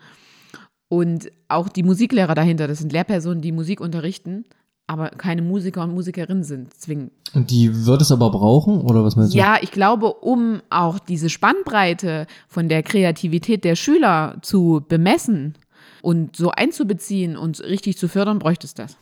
[0.89, 4.45] Und auch die Musiklehrer dahinter, das sind Lehrpersonen, die Musik unterrichten,
[4.87, 7.13] aber keine Musiker und Musikerinnen sind, zwingend.
[7.33, 9.39] Und die wird es aber brauchen, oder was meinst du?
[9.39, 15.55] Ja, ich glaube, um auch diese Spannbreite von der Kreativität der Schüler zu bemessen
[16.03, 18.97] und so einzubeziehen und richtig zu fördern, bräuchte es das.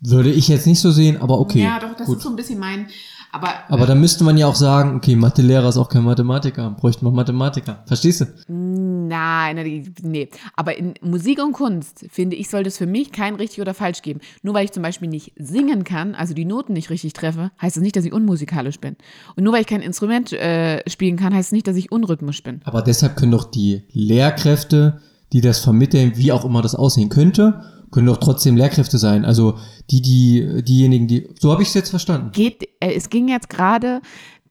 [0.00, 1.62] Würde ich jetzt nicht so sehen, aber okay.
[1.62, 2.18] Ja, doch, das gut.
[2.18, 2.88] ist so ein bisschen mein.
[3.34, 7.04] Aber, Aber dann müsste man ja auch sagen, okay, Mathelehrer ist auch kein Mathematiker, bräuchte
[7.04, 7.82] man Mathematiker.
[7.84, 8.26] Verstehst du?
[8.46, 10.28] Nein, nee.
[10.54, 14.02] Aber in Musik und Kunst, finde ich, sollte es für mich kein richtig oder falsch
[14.02, 14.20] geben.
[14.42, 17.74] Nur weil ich zum Beispiel nicht singen kann, also die Noten nicht richtig treffe, heißt
[17.74, 18.94] das nicht, dass ich unmusikalisch bin.
[19.34, 22.44] Und nur weil ich kein Instrument äh, spielen kann, heißt es nicht, dass ich unrhythmisch
[22.44, 22.60] bin.
[22.62, 25.00] Aber deshalb können doch die Lehrkräfte,
[25.32, 27.64] die das vermitteln, wie auch immer das aussehen könnte,
[27.94, 29.24] können doch trotzdem Lehrkräfte sein.
[29.24, 29.56] Also
[29.90, 31.28] die, die, diejenigen, die.
[31.38, 32.32] So habe ich es jetzt verstanden.
[32.32, 34.02] Geht, äh, es ging jetzt gerade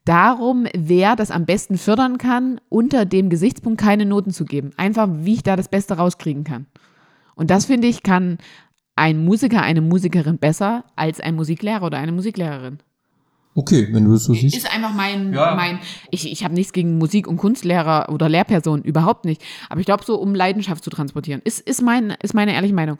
[0.06, 4.70] darum, wer das am besten fördern kann, unter dem Gesichtspunkt keine Noten zu geben.
[4.78, 6.66] Einfach, wie ich da das Beste rauskriegen kann.
[7.34, 8.38] Und das finde ich, kann
[8.96, 12.78] ein Musiker, eine Musikerin besser als ein Musiklehrer oder eine Musiklehrerin.
[13.56, 14.56] Okay, wenn du das so siehst.
[14.56, 15.54] Ist einfach mein, Ja.
[15.54, 15.78] mein
[16.10, 19.42] ich, ich habe nichts gegen Musik- und Kunstlehrer oder Lehrpersonen, überhaupt nicht.
[19.68, 22.96] Aber ich glaube, so um Leidenschaft zu transportieren, ist, ist, mein, ist meine ehrliche Meinung.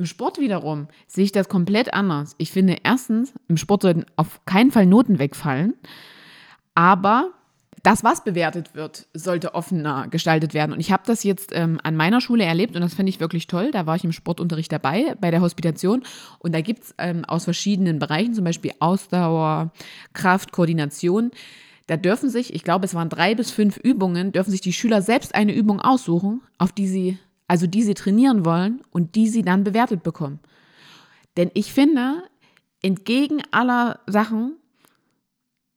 [0.00, 2.34] Im Sport wiederum sehe ich das komplett anders.
[2.38, 5.74] Ich finde, erstens, im Sport sollten auf keinen Fall Noten wegfallen,
[6.74, 7.32] aber
[7.82, 10.72] das, was bewertet wird, sollte offener gestaltet werden.
[10.72, 13.46] Und ich habe das jetzt ähm, an meiner Schule erlebt und das finde ich wirklich
[13.46, 13.72] toll.
[13.72, 16.02] Da war ich im Sportunterricht dabei, bei der Hospitation.
[16.38, 19.70] Und da gibt es ähm, aus verschiedenen Bereichen, zum Beispiel Ausdauer,
[20.14, 21.30] Kraft, Koordination,
[21.88, 25.02] da dürfen sich, ich glaube, es waren drei bis fünf Übungen, dürfen sich die Schüler
[25.02, 27.18] selbst eine Übung aussuchen, auf die sie,
[27.50, 30.38] also die sie trainieren wollen und die sie dann bewertet bekommen.
[31.36, 32.22] Denn ich finde,
[32.80, 34.52] entgegen aller Sachen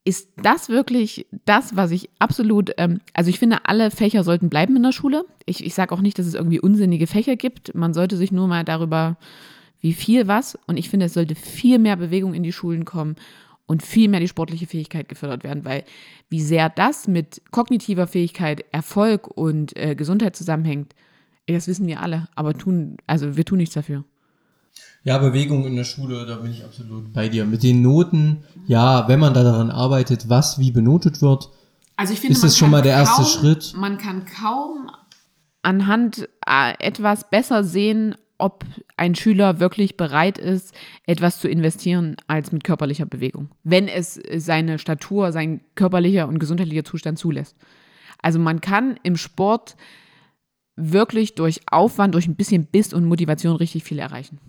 [0.06, 4.76] ist das wirklich das, was ich absolut, ähm, also ich finde, alle Fächer sollten bleiben
[4.76, 5.26] in der Schule.
[5.48, 7.74] Ich, ich sage auch nicht, dass es irgendwie unsinnige Fächer gibt.
[7.74, 9.18] Man sollte sich nur mal darüber,
[9.80, 10.60] wie viel was.
[10.68, 13.16] Und ich finde, es sollte viel mehr Bewegung in die Schulen kommen
[13.66, 15.86] und viel mehr die sportliche Fähigkeit gefördert werden, weil
[16.30, 20.94] wie sehr das mit kognitiver Fähigkeit, Erfolg und äh, Gesundheit zusammenhängt,
[21.48, 22.28] das wissen wir alle.
[22.36, 24.04] Aber tun, also wir tun nichts dafür.
[25.04, 27.46] Ja, Bewegung in der Schule, da bin ich absolut bei dir.
[27.46, 31.50] Mit den Noten, ja, wenn man da daran arbeitet, was wie benotet wird,
[31.98, 33.74] Also ich finde, Ist das schon mal der erste kaum, Schritt?
[33.76, 34.90] Man kann kaum
[35.62, 38.66] anhand äh, etwas besser sehen, ob
[38.98, 40.74] ein Schüler wirklich bereit ist,
[41.06, 46.84] etwas zu investieren als mit körperlicher Bewegung, wenn es seine Statur, sein körperlicher und gesundheitlicher
[46.84, 47.56] Zustand zulässt.
[48.22, 49.76] Also man kann im Sport
[50.76, 54.40] wirklich durch Aufwand, durch ein bisschen Biss und Motivation richtig viel erreichen.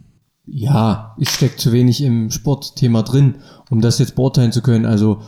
[0.46, 3.36] ja, es steckt zu wenig im Sportthema drin,
[3.70, 4.84] um das jetzt beurteilen zu können.
[4.84, 5.22] Also,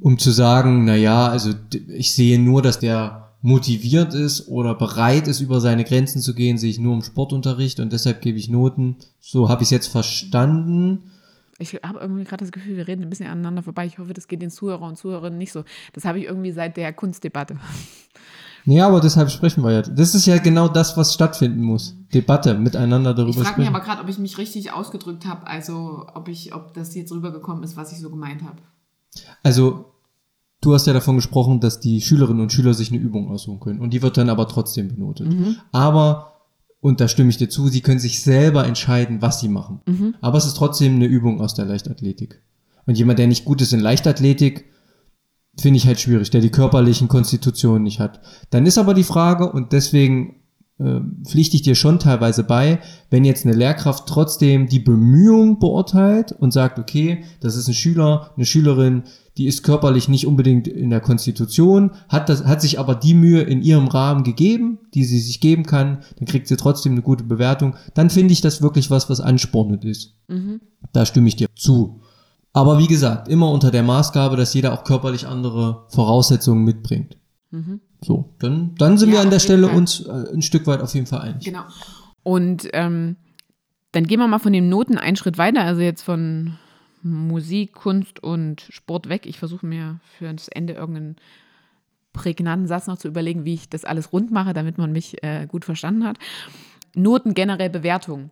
[0.00, 1.52] um zu sagen, na ja, also
[1.88, 6.58] ich sehe nur, dass der motiviert ist oder bereit ist, über seine Grenzen zu gehen,
[6.58, 8.96] sehe ich nur im Sportunterricht und deshalb gebe ich Noten.
[9.20, 11.12] So habe ich es jetzt verstanden.
[11.58, 13.86] Ich habe irgendwie gerade das Gefühl, wir reden ein bisschen aneinander vorbei.
[13.86, 15.64] Ich hoffe, das geht den Zuhörer und Zuhörerinnen nicht so.
[15.92, 17.56] Das habe ich irgendwie seit der Kunstdebatte.
[18.64, 19.82] Ja, aber deshalb sprechen wir ja.
[19.82, 21.96] Das ist ja genau das, was stattfinden muss.
[22.12, 23.74] Debatte, miteinander darüber Ich frage mich sprechen.
[23.74, 27.62] aber gerade, ob ich mich richtig ausgedrückt habe, also ob ich, ob das jetzt rübergekommen
[27.64, 28.58] ist, was ich so gemeint habe.
[29.42, 29.86] Also,
[30.60, 33.80] du hast ja davon gesprochen, dass die Schülerinnen und Schüler sich eine Übung aussuchen können.
[33.80, 35.28] Und die wird dann aber trotzdem benotet.
[35.72, 36.32] Aber,
[36.80, 39.80] und da stimme ich dir zu, sie können sich selber entscheiden, was sie machen.
[40.20, 42.42] Aber es ist trotzdem eine Übung aus der Leichtathletik.
[42.86, 44.64] Und jemand, der nicht gut ist in Leichtathletik,
[45.60, 48.20] finde ich halt schwierig, der die körperlichen Konstitutionen nicht hat.
[48.50, 50.36] Dann ist aber die Frage, und deswegen
[50.78, 52.78] äh, pflichte ich dir schon teilweise bei,
[53.10, 58.30] wenn jetzt eine Lehrkraft trotzdem die Bemühung beurteilt und sagt, okay, das ist ein Schüler,
[58.36, 59.02] eine Schülerin,
[59.36, 63.42] die ist körperlich nicht unbedingt in der Konstitution, hat, das, hat sich aber die Mühe
[63.42, 67.24] in ihrem Rahmen gegeben, die sie sich geben kann, dann kriegt sie trotzdem eine gute
[67.24, 70.14] Bewertung, dann finde ich das wirklich was, was anspornend ist.
[70.92, 72.00] Da stimme ich dir zu.
[72.58, 77.16] Aber wie gesagt, immer unter der Maßgabe, dass jeder auch körperlich andere Voraussetzungen mitbringt.
[78.00, 79.76] So, dann, dann sind Ja, wir an der Stelle Fall.
[79.76, 81.44] uns äh, ein Stück weit auf jeden Fall einig.
[81.44, 81.62] Genau.
[82.24, 83.14] Und ähm,
[83.92, 86.58] dann gehen wir mal von den Noten einen Schritt weiter, also jetzt von
[87.02, 89.24] Musik, Kunst und Sport weg.
[89.24, 91.14] Ich versuche mir für das Ende irgendeinen
[92.12, 95.46] prägnanten Satz noch zu überlegen, wie ich das alles rund mache, damit man mich äh,
[95.46, 96.18] gut verstanden hat.
[96.96, 98.30] Noten generell Bewertung.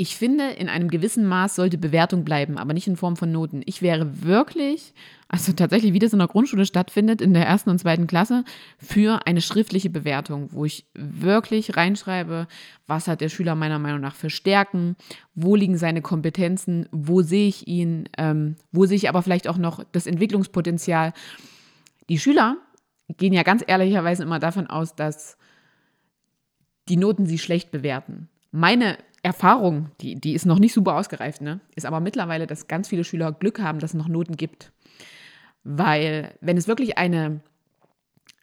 [0.00, 3.62] Ich finde, in einem gewissen Maß sollte Bewertung bleiben, aber nicht in Form von Noten.
[3.66, 4.94] Ich wäre wirklich,
[5.26, 8.44] also tatsächlich, wie das in der Grundschule stattfindet, in der ersten und zweiten Klasse,
[8.78, 12.46] für eine schriftliche Bewertung, wo ich wirklich reinschreibe,
[12.86, 14.94] was hat der Schüler meiner Meinung nach für Stärken,
[15.34, 19.58] wo liegen seine Kompetenzen, wo sehe ich ihn, ähm, wo sehe ich aber vielleicht auch
[19.58, 21.12] noch das Entwicklungspotenzial.
[22.08, 22.56] Die Schüler
[23.16, 25.38] gehen ja ganz ehrlicherweise immer davon aus, dass
[26.88, 28.28] die Noten sie schlecht bewerten.
[28.52, 31.60] Meine Erfahrung, die, die ist noch nicht super ausgereift, ne?
[31.74, 34.72] ist aber mittlerweile, dass ganz viele Schüler Glück haben, dass es noch Noten gibt.
[35.64, 37.40] Weil, wenn es wirklich eine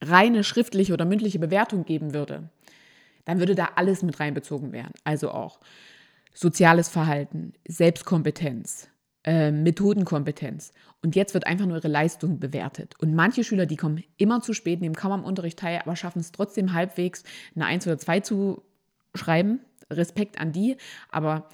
[0.01, 2.49] reine schriftliche oder mündliche Bewertung geben würde,
[3.23, 4.93] dann würde da alles mit reinbezogen werden.
[5.03, 5.59] Also auch
[6.33, 8.89] soziales Verhalten, Selbstkompetenz,
[9.23, 10.71] äh, Methodenkompetenz.
[11.01, 12.93] Und jetzt wird einfach nur ihre Leistung bewertet.
[12.99, 16.19] Und manche Schüler, die kommen immer zu spät, nehmen kaum am Unterricht teil, aber schaffen
[16.19, 17.23] es trotzdem halbwegs,
[17.55, 18.61] eine 1 oder 2 zu
[19.15, 19.61] schreiben.
[19.91, 20.77] Respekt an die.
[21.11, 21.47] Aber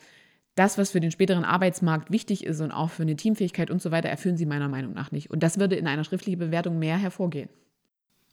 [0.55, 3.91] das, was für den späteren Arbeitsmarkt wichtig ist und auch für eine Teamfähigkeit und so
[3.91, 5.31] weiter, erfüllen sie meiner Meinung nach nicht.
[5.31, 7.49] Und das würde in einer schriftlichen Bewertung mehr hervorgehen.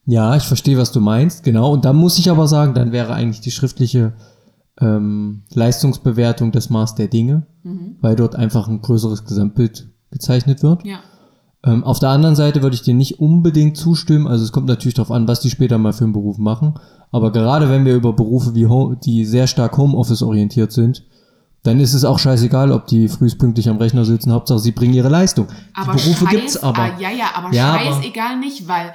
[0.05, 1.71] Ja, ich verstehe, was du meinst, genau.
[1.71, 4.13] Und dann muss ich aber sagen, dann wäre eigentlich die schriftliche
[4.81, 7.97] ähm, Leistungsbewertung das Maß der Dinge, mhm.
[8.01, 10.85] weil dort einfach ein größeres Gesamtbild gezeichnet wird.
[10.85, 11.01] Ja.
[11.65, 14.27] Ähm, auf der anderen Seite würde ich dir nicht unbedingt zustimmen.
[14.27, 16.79] Also es kommt natürlich darauf an, was die später mal für einen Beruf machen.
[17.11, 21.03] Aber gerade wenn wir über Berufe wie Home, die sehr stark Homeoffice orientiert sind,
[21.63, 24.31] dann ist es auch scheißegal, ob die frühestpünktlich am Rechner sitzen.
[24.31, 25.47] Hauptsache, sie bringen ihre Leistung.
[25.73, 26.83] Aber die Berufe Scheiß, gibt's aber.
[26.83, 28.93] Ah, ja, ja, aber Ja, scheißegal nicht, weil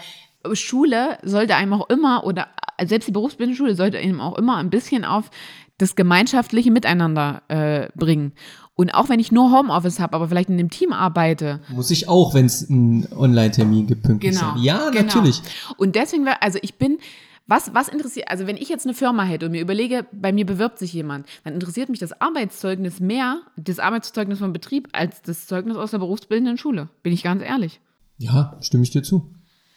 [0.55, 2.49] Schule sollte einem auch immer, oder
[2.83, 5.31] selbst die berufsbildende Schule sollte einem auch immer ein bisschen auf
[5.79, 8.33] das gemeinschaftliche Miteinander äh, bringen.
[8.77, 11.61] Und auch wenn ich nur Homeoffice habe, aber vielleicht in einem Team arbeite.
[11.69, 14.55] Muss ich auch, wenn es einen Online-Termin gibt, pünktlich Genau.
[14.55, 14.63] sein.
[14.63, 15.05] Ja, genau.
[15.05, 15.41] natürlich.
[15.77, 16.99] Und deswegen, also ich bin,
[17.47, 20.45] was, was interessiert, also wenn ich jetzt eine Firma hätte und mir überlege, bei mir
[20.45, 25.47] bewirbt sich jemand, dann interessiert mich das Arbeitszeugnis mehr, das Arbeitszeugnis vom Betrieb, als das
[25.47, 26.89] Zeugnis aus der berufsbildenden Schule.
[27.05, 27.81] Bin ich ganz ehrlich.
[28.19, 29.31] Ja, stimme ich dir zu.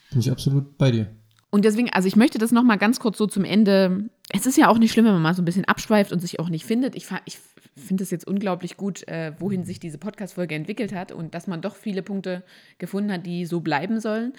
[0.09, 1.07] Bin ich absolut bei dir.
[1.49, 4.09] Und deswegen, also ich möchte das nochmal ganz kurz so zum Ende.
[4.29, 6.39] Es ist ja auch nicht schlimm, wenn man mal so ein bisschen abschweift und sich
[6.39, 6.95] auch nicht findet.
[6.95, 7.37] Ich, ich
[7.77, 11.61] finde es jetzt unglaublich gut, äh, wohin sich diese Podcast-Folge entwickelt hat und dass man
[11.61, 12.43] doch viele Punkte
[12.77, 14.33] gefunden hat, die so bleiben sollen.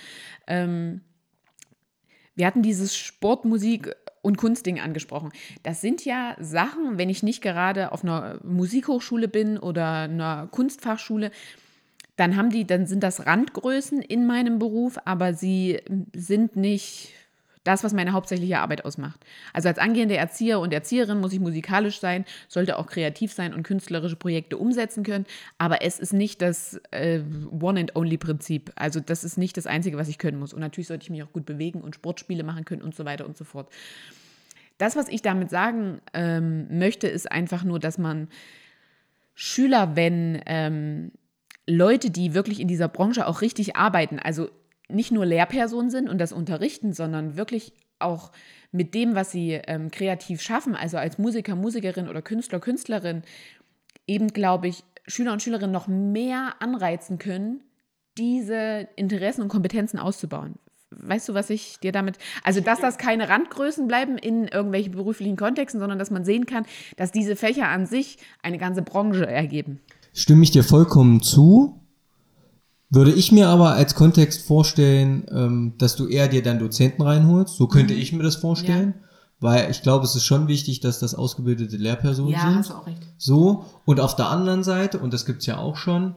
[0.47, 1.01] Ähm,
[2.35, 5.33] wir hatten dieses Sport, Musik und Kunstding angesprochen.
[5.63, 11.31] Das sind ja Sachen, wenn ich nicht gerade auf einer Musikhochschule bin oder einer Kunstfachschule,
[12.17, 15.81] dann haben die, dann sind das Randgrößen in meinem Beruf, aber sie
[16.15, 17.13] sind nicht
[17.69, 19.21] das, was meine hauptsächliche Arbeit ausmacht.
[19.53, 23.63] Also als angehende Erzieher und Erzieherin muss ich musikalisch sein, sollte auch kreativ sein und
[23.63, 25.27] künstlerische Projekte umsetzen können,
[25.59, 28.73] aber es ist nicht das äh, One-and-Only-Prinzip.
[28.75, 30.55] Also das ist nicht das Einzige, was ich können muss.
[30.55, 33.27] Und natürlich sollte ich mich auch gut bewegen und Sportspiele machen können und so weiter
[33.27, 33.69] und so fort.
[34.79, 38.29] Das, was ich damit sagen ähm, möchte, ist einfach nur, dass man
[39.35, 41.13] Schüler, wenn ähm,
[41.67, 44.49] Leute, die wirklich in dieser Branche auch richtig arbeiten, also
[44.89, 48.33] nicht nur Lehrpersonen sind und das unterrichten, sondern wirklich auch
[48.73, 53.23] mit dem, was sie ähm, kreativ schaffen, also als Musiker, Musikerin oder Künstler, Künstlerin,
[54.07, 57.63] eben, glaube ich, Schüler und Schülerinnen noch mehr anreizen können,
[58.19, 60.55] diese Interessen und Kompetenzen auszubauen.
[60.91, 62.17] Weißt du, was ich dir damit.
[62.43, 66.65] Also, dass das keine Randgrößen bleiben in irgendwelchen beruflichen Kontexten, sondern dass man sehen kann,
[66.97, 69.81] dass diese Fächer an sich eine ganze Branche ergeben.
[70.15, 71.78] Stimme ich dir vollkommen zu.
[72.91, 77.57] Würde ich mir aber als Kontext vorstellen, ähm, dass du eher dir dann Dozenten reinholst.
[77.57, 78.95] So könnte ich mir das vorstellen.
[79.41, 82.71] Weil ich glaube, es ist schon wichtig, dass das ausgebildete Lehrpersonen sind.
[82.71, 83.03] du auch recht.
[83.19, 83.65] So.
[83.85, 86.15] Und auf der anderen Seite, und das gibt's ja auch schon,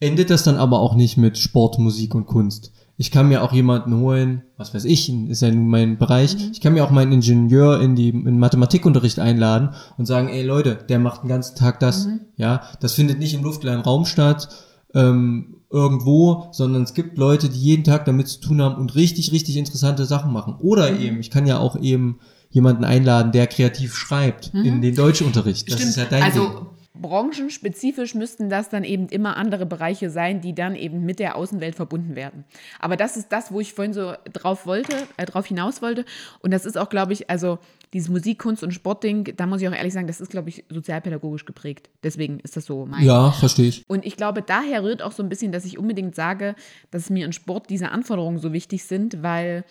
[0.00, 2.72] endet das dann aber auch nicht mit Sport, Musik und Kunst.
[2.96, 6.36] Ich kann mir auch jemanden holen, was weiß ich, ist ja nun mein Bereich.
[6.52, 10.74] Ich kann mir auch meinen Ingenieur in die in Mathematikunterricht einladen und sagen, ey Leute,
[10.88, 12.08] der macht den ganzen Tag das.
[12.36, 14.48] Ja, das findet nicht im luftleeren Raum statt,
[14.92, 19.32] ähm, irgendwo, sondern es gibt Leute, die jeden Tag damit zu tun haben und richtig,
[19.32, 20.56] richtig interessante Sachen machen.
[20.58, 22.18] Oder eben, ich kann ja auch eben
[22.50, 25.72] jemanden einladen, der kreativ schreibt in den Deutschunterricht.
[25.72, 26.42] Das ist ja dein Ding.
[26.42, 26.66] also
[27.00, 31.74] branchenspezifisch müssten das dann eben immer andere Bereiche sein, die dann eben mit der Außenwelt
[31.74, 32.44] verbunden werden.
[32.78, 36.04] Aber das ist das, wo ich vorhin so drauf wollte, äh, drauf hinaus wollte.
[36.40, 37.58] Und das ist auch, glaube ich, also
[37.92, 40.64] dieses Musik, Kunst und Sportding, da muss ich auch ehrlich sagen, das ist, glaube ich,
[40.68, 41.90] sozialpädagogisch geprägt.
[42.04, 43.04] Deswegen ist das so mein.
[43.04, 43.84] Ja, verstehe ich.
[43.88, 46.54] Und ich glaube, daher rührt auch so ein bisschen, dass ich unbedingt sage,
[46.90, 49.64] dass mir in Sport diese Anforderungen so wichtig sind, weil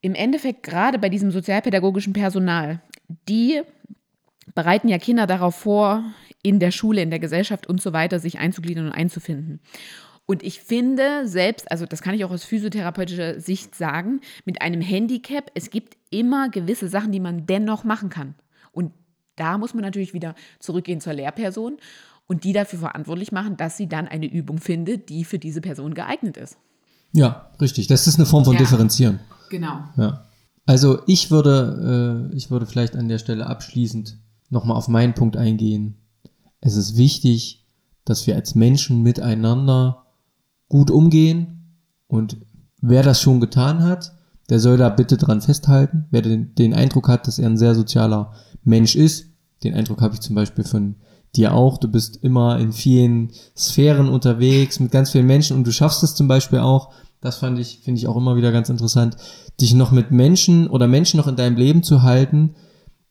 [0.00, 2.80] im Endeffekt gerade bei diesem sozialpädagogischen Personal,
[3.28, 3.60] die
[4.54, 6.04] bereiten ja Kinder darauf vor,
[6.42, 9.60] in der Schule, in der Gesellschaft und so weiter sich einzugliedern und einzufinden.
[10.30, 14.82] Und ich finde selbst, also das kann ich auch aus physiotherapeutischer Sicht sagen, mit einem
[14.82, 18.34] Handicap, es gibt immer gewisse Sachen, die man dennoch machen kann.
[18.70, 18.92] Und
[19.36, 21.78] da muss man natürlich wieder zurückgehen zur Lehrperson
[22.26, 25.94] und die dafür verantwortlich machen, dass sie dann eine Übung findet, die für diese Person
[25.94, 26.58] geeignet ist.
[27.12, 27.86] Ja, richtig.
[27.86, 28.58] Das ist eine Form von Ja.
[28.58, 29.20] Differenzieren.
[29.48, 29.82] Genau.
[29.96, 30.26] Ja.
[30.66, 34.18] Also ich würde, äh, ich würde vielleicht an der Stelle abschließend
[34.50, 35.96] nochmal auf meinen Punkt eingehen.
[36.60, 37.66] Es ist wichtig,
[38.04, 40.04] dass wir als Menschen miteinander
[40.68, 42.38] gut umgehen und
[42.80, 44.12] wer das schon getan hat,
[44.48, 46.06] der soll da bitte dran festhalten.
[46.10, 48.32] Wer den, den Eindruck hat, dass er ein sehr sozialer
[48.64, 49.26] Mensch ist,
[49.62, 50.96] den Eindruck habe ich zum Beispiel von
[51.36, 51.78] dir auch.
[51.78, 56.14] Du bist immer in vielen Sphären unterwegs mit ganz vielen Menschen und du schaffst es
[56.14, 56.92] zum Beispiel auch.
[57.20, 59.16] Das fand ich, finde ich auch immer wieder ganz interessant,
[59.60, 62.54] dich noch mit Menschen oder Menschen noch in deinem Leben zu halten,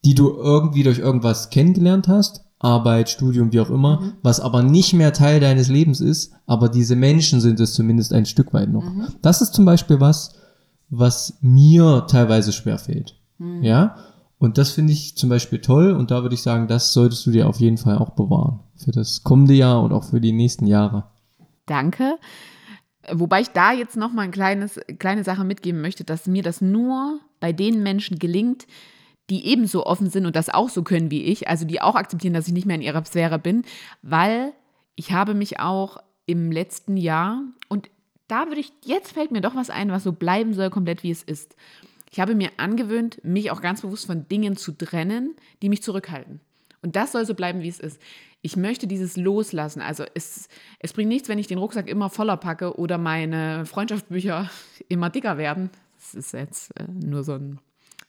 [0.06, 4.14] die du irgendwie durch irgendwas kennengelernt hast, Arbeit, Studium, wie auch immer, Mhm.
[4.24, 8.26] was aber nicht mehr Teil deines Lebens ist, aber diese Menschen sind es zumindest ein
[8.26, 8.84] Stück weit noch.
[8.84, 9.08] Mhm.
[9.22, 10.34] Das ist zum Beispiel was,
[10.90, 13.16] was mir teilweise schwer fällt.
[13.38, 13.62] Mhm.
[13.64, 13.96] Ja,
[14.40, 17.32] und das finde ich zum Beispiel toll und da würde ich sagen, das solltest du
[17.32, 18.60] dir auf jeden Fall auch bewahren.
[18.76, 21.06] Für das kommende Jahr und auch für die nächsten Jahre.
[21.66, 22.16] Danke.
[23.12, 26.62] Wobei ich da jetzt noch mal ein kleines, kleine Sache mitgeben möchte, dass mir das
[26.62, 28.66] nur bei den Menschen gelingt,
[29.30, 32.34] die ebenso offen sind und das auch so können wie ich, also die auch akzeptieren,
[32.34, 33.64] dass ich nicht mehr in ihrer Sphäre bin,
[34.02, 34.54] weil
[34.96, 37.90] ich habe mich auch im letzten Jahr und
[38.28, 41.12] da würde ich, jetzt fällt mir doch was ein, was so bleiben soll, komplett wie
[41.12, 41.56] es ist.
[42.12, 46.42] Ich habe mir angewöhnt, mich auch ganz bewusst von Dingen zu trennen, die mich zurückhalten.
[46.82, 48.02] Und das soll so bleiben, wie es ist.
[48.42, 49.82] Ich möchte dieses Loslassen.
[49.82, 50.48] Also es,
[50.80, 54.50] es bringt nichts, wenn ich den Rucksack immer voller packe oder meine Freundschaftsbücher
[54.90, 55.70] immer dicker werden.
[55.96, 57.60] Das ist jetzt äh, nur so, ein,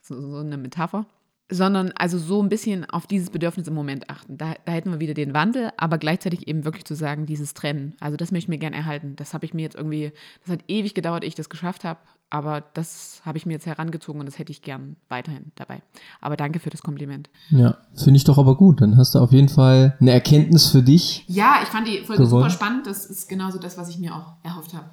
[0.09, 1.07] so, so eine Metapher.
[1.51, 4.37] Sondern also so ein bisschen auf dieses Bedürfnis im Moment achten.
[4.37, 7.95] Da, da hätten wir wieder den Wandel, aber gleichzeitig eben wirklich zu sagen, dieses Trennen.
[8.01, 9.17] Also das möchte ich mir gerne erhalten.
[9.17, 12.01] Das habe ich mir jetzt irgendwie, das hat ewig gedauert, ehe ich das geschafft habe.
[12.31, 15.81] Aber das habe ich mir jetzt herangezogen und das hätte ich gern weiterhin dabei.
[16.21, 17.31] Aber danke für das Kompliment.
[17.49, 18.83] Ja, finde ich doch aber gut.
[18.83, 21.25] Dann hast du auf jeden Fall eine Erkenntnis für dich.
[21.29, 22.43] Ja, ich fand die Folge Gewonnen.
[22.43, 22.87] super spannend.
[22.87, 24.91] Das ist genauso das, was ich mir auch erhofft habe.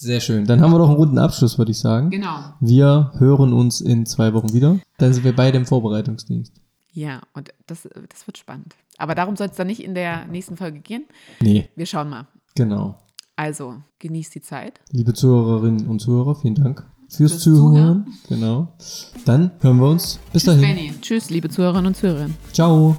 [0.00, 0.44] Sehr schön.
[0.46, 2.10] Dann haben wir doch einen runden Abschluss, würde ich sagen.
[2.10, 2.38] Genau.
[2.60, 4.78] Wir hören uns in zwei Wochen wieder.
[4.98, 6.52] Dann sind wir beide im Vorbereitungsdienst.
[6.92, 8.76] Ja, und das, das wird spannend.
[8.96, 11.04] Aber darum soll es dann nicht in der nächsten Folge gehen.
[11.40, 12.26] Nee, Wir schauen mal.
[12.54, 12.96] genau.
[13.36, 14.80] Also, genießt die Zeit.
[14.90, 18.06] Liebe Zuhörerinnen und Zuhörer, vielen Dank fürs, Fürs Zuhören.
[18.28, 18.68] Genau.
[19.24, 20.18] Dann hören wir uns.
[20.32, 20.60] Bis dahin.
[20.60, 20.92] Benny.
[21.00, 22.30] Tschüss, liebe Zuhörerinnen und Zuhörer.
[22.52, 22.96] Ciao.